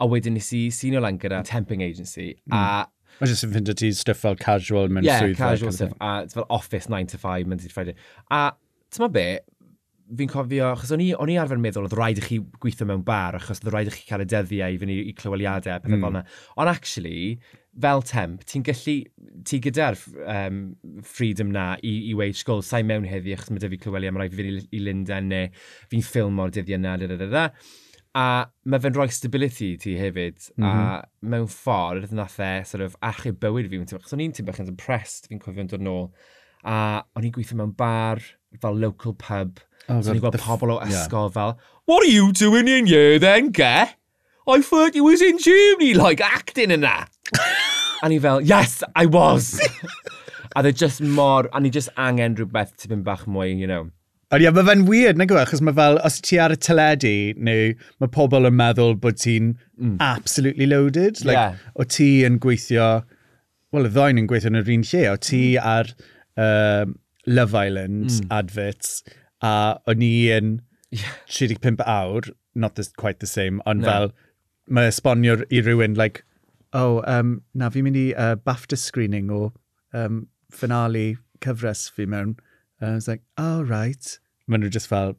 [0.00, 2.34] A wedyn nes i sino lan gyda temping agency.
[2.50, 2.58] Mm.
[2.58, 5.38] A Mae jyst yn fynd ti stuff fel casual mewn yeah, swydd.
[5.38, 5.94] casual stuff.
[6.04, 7.94] A fel office 9 to 5, Monday to Friday.
[8.30, 8.50] A
[8.92, 9.24] tyma be,
[10.18, 13.04] fi'n cofio, achos o'n i, on i arfer meddwl oedd rhaid i chi gweithio mewn
[13.06, 15.96] bar, achos oedd rhaid i chi cael y dyddiau i fynd i, i clyweliadau, pethau
[15.96, 16.04] mm.
[16.04, 16.22] fel yna.
[16.60, 17.22] Ond actually,
[17.82, 18.94] fel temp, ti'n gallu,
[19.46, 19.96] ti gyda'r
[20.32, 20.60] um,
[21.04, 24.20] freedom na i, i weid sgol, sa'i mewn heddi achos mae dy fi clyweli am
[24.20, 25.50] rai fi fynd i, i Lundain neu
[25.90, 27.44] fi'n ffilm o'r dyddiau na, da, da, da, da.
[28.16, 28.24] A
[28.64, 30.70] mae fe'n rhoi stability ti hefyd, mm -hmm.
[30.70, 31.34] a mhm.
[31.34, 34.70] mewn ffordd nath e sort of achub bywyd fi, achos o'n i'n ti'n bach yn
[34.72, 36.08] depressed, fi'n cofio'n dod nôl,
[36.64, 38.24] a o'n i'n gweithio mewn bar,
[38.62, 41.36] fel local pub, oh, so o'n i'n gweld pobl o ysgol yeah.
[41.36, 43.96] fel, what are you doing in here then, ge?
[44.48, 47.10] I thought you was in Germany, like, acting and that.
[48.02, 49.60] a ni fel, yes, I was.
[50.54, 53.90] a dde just mor, a ni just angen rhywbeth tipyn bach mwy, you know.
[54.34, 55.42] Ond ie, mae fe'n weird, nag yw, e?
[55.46, 57.14] achos mae fel, os ti ar y teledu,
[57.48, 59.96] neu mae pobl yn meddwl bod ti'n mm.
[60.02, 61.20] absolutely loaded.
[61.26, 61.60] Like, yeah.
[61.78, 62.88] o ti yn gweithio,
[63.74, 65.68] wel, y ddoen yn gweithio yn yr un lle, o ti mm.
[65.74, 65.92] ar
[66.46, 68.32] um, Love Island mm.
[68.34, 69.00] adverts,
[69.46, 69.52] a
[69.90, 70.56] o'n i yn
[70.90, 71.18] yeah.
[71.30, 73.90] 35 awr, not this, quite the same, ond no.
[73.90, 74.12] fel,
[74.68, 76.24] mae esbonio i rywun, like,
[76.72, 79.52] oh, um, na, fi'n mynd i uh, BAFTA screening o
[79.94, 82.36] um, finale cyfres fi mewn.
[82.80, 84.18] Uh, I was like, oh, right.
[84.46, 85.16] Maen nhw just fel,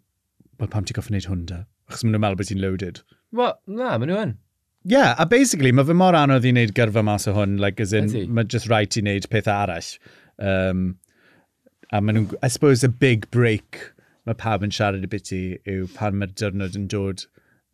[0.60, 1.64] well, pam ti'n goffi wneud hwn da?
[1.90, 3.02] Achos maen nhw'n meddwl bod ti'n loaded.
[3.36, 4.38] Wel, na, maen nhw yn.
[4.88, 7.94] Yeah, a basically, mae fy mor anodd i wneud gyrfa mas o hwn, like, as
[7.98, 9.92] in, mae just right i wneud pethau arall.
[10.38, 10.88] Um,
[11.92, 13.82] a maen nhw'n, I suppose, a big break
[14.28, 17.24] mae pawb yn siarad y biti yw pan mae'r diwrnod yn dod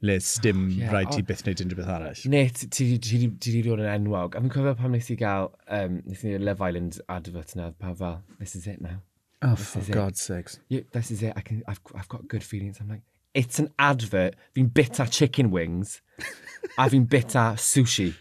[0.03, 0.91] le dim oh, yeah.
[0.91, 2.21] rhaid ti byth wneud unrhyw beth arall.
[2.33, 2.43] Ne,
[2.75, 4.35] ti wedi rhywun yn enwog.
[4.35, 7.93] A fi'n cofio pam nes i gael, um, nes i Love Island advert yna, pa
[7.95, 8.99] fel, this is it now.
[9.41, 10.59] Oh, this for God's sakes.
[10.69, 11.33] Yeah, this is it.
[11.35, 12.79] I can, I've, I've got good feelings.
[12.81, 13.01] I'm like,
[13.33, 14.35] it's an advert.
[14.55, 16.01] Fi'n bita chicken wings
[16.77, 18.11] a fi'n bita sushi.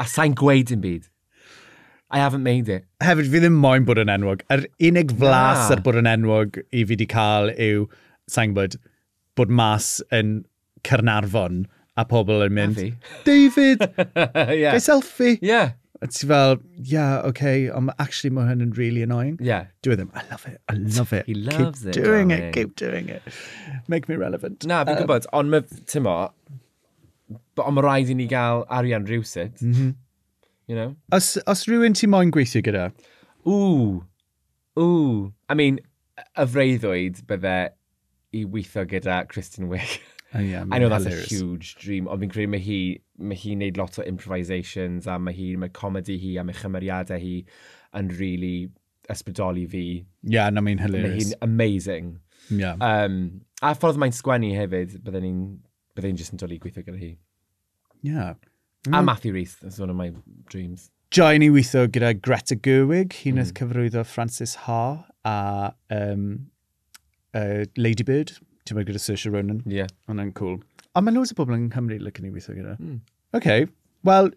[0.00, 1.08] A sa'n gweud yn byd.
[2.12, 2.84] I haven't made it.
[3.00, 4.44] Hefyd, fi ddim moyn bod yn enwog.
[4.52, 7.86] Yr unig flas ar bod yn enwog i fi wedi cael yw,
[8.28, 8.76] sa'n gwybod,
[9.38, 10.42] bod mas yn
[10.84, 11.66] Cernarfon
[11.96, 12.80] a pobl yn mynd,
[13.26, 13.82] David,
[14.16, 14.72] yeah.
[14.72, 15.38] gai selfie.
[15.42, 15.72] Yeah.
[16.02, 19.36] A ti fel, yeah, okay, I'm actually mae hyn yn really annoying.
[19.40, 19.66] Yeah.
[19.82, 20.10] Do it them.
[20.14, 21.26] I love it, I love it.
[21.26, 21.94] He loves keep it.
[21.94, 22.48] Keep doing darling.
[22.48, 23.22] it, keep doing it.
[23.86, 24.66] Make me relevant.
[24.66, 25.62] Na, fi'n um, gwybod, ond mae,
[25.92, 26.16] ti'n mo,
[27.62, 29.62] ond mae rhaid i ni gael arian rhywsut.
[29.62, 29.92] Mm -hmm.
[30.66, 30.96] You know?
[31.12, 32.88] Os, os rhywun ti moyn gweithio gyda?
[33.46, 34.02] Ww,
[34.78, 35.30] ww.
[35.48, 35.78] I mean,
[36.18, 37.56] y freuddwyd bydde
[38.32, 40.00] i weithio gyda Kristen Wiig.
[40.34, 42.78] Oh, yeah, I know that's a huge dream, ond fi'n credu mae hi,
[43.20, 47.20] mae hi'n neud lot o improvisations a mae hi, mae comedy hi a mae chymeriadau
[47.20, 47.34] hi
[47.98, 48.70] yn really
[49.12, 49.84] ysbrydoli fi.
[50.22, 51.10] Yeah, na no, mae'n hilarious.
[51.10, 52.14] Mae hi'n amazing.
[52.48, 52.80] Yeah.
[52.80, 55.42] Um, a ffordd mae'n sgwennu hefyd, bydden ni'n
[55.96, 57.12] bydden ni'n just yn dod i gweithio gyda hi.
[58.02, 58.34] Yeah.
[58.88, 58.98] Mm.
[58.98, 60.10] A Matthew Reith, that's one of my
[60.48, 60.90] dreams.
[61.12, 63.52] Joy ni weithio gyda Greta Gerwig, hi'n mm.
[63.58, 65.36] cyfrwyddo Francis Ha a
[65.92, 66.24] um,
[67.34, 68.32] uh, Lady Bird,
[68.66, 69.62] ti'n meddwl gyda Saoirse Ronan?
[69.66, 69.80] Ie.
[69.82, 69.90] Yeah.
[70.10, 70.60] Hwna'n cool.
[70.94, 72.76] A mae loads o bobl yng Nghymru lycan ni weithio gyda.
[72.78, 73.00] Mm.
[73.38, 73.48] OK,
[74.08, 74.32] wel...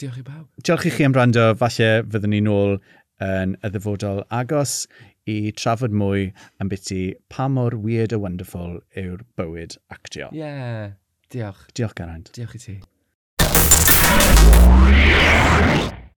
[0.00, 0.46] Diolch i bawb.
[0.60, 1.46] Diolch i chi am rando.
[1.60, 2.76] Falle fyddwn ni nôl
[3.24, 4.84] yn y ddyfodol agos
[5.28, 6.30] i trafod mwy
[6.60, 7.00] am biti
[7.32, 10.28] pa mor weird a wonderful yw'r bywyd actio.
[10.36, 10.92] Ie, yeah.
[11.32, 11.66] diolch.
[11.76, 12.32] Diolch Geraint.
[12.36, 12.78] Diolch i ti.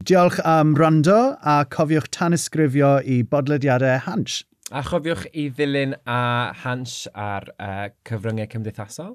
[0.03, 4.43] Diolch am rando a cofiwch tanysgrifio i bodlediadau Hans
[4.73, 6.19] A chofiwch i ddilyn a
[6.63, 9.11] hans ar uh, cyfryngau cymdeithasol,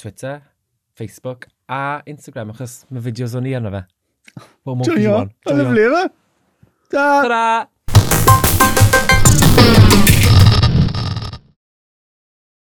[0.00, 0.38] Twitter,
[0.96, 3.82] Facebook a Instagram, achos mae fideos o'n i arno fe.
[4.88, 5.18] Joio,
[5.52, 6.04] lyflu fe.
[6.88, 7.04] Ta!
[7.04, 7.42] Ta-da!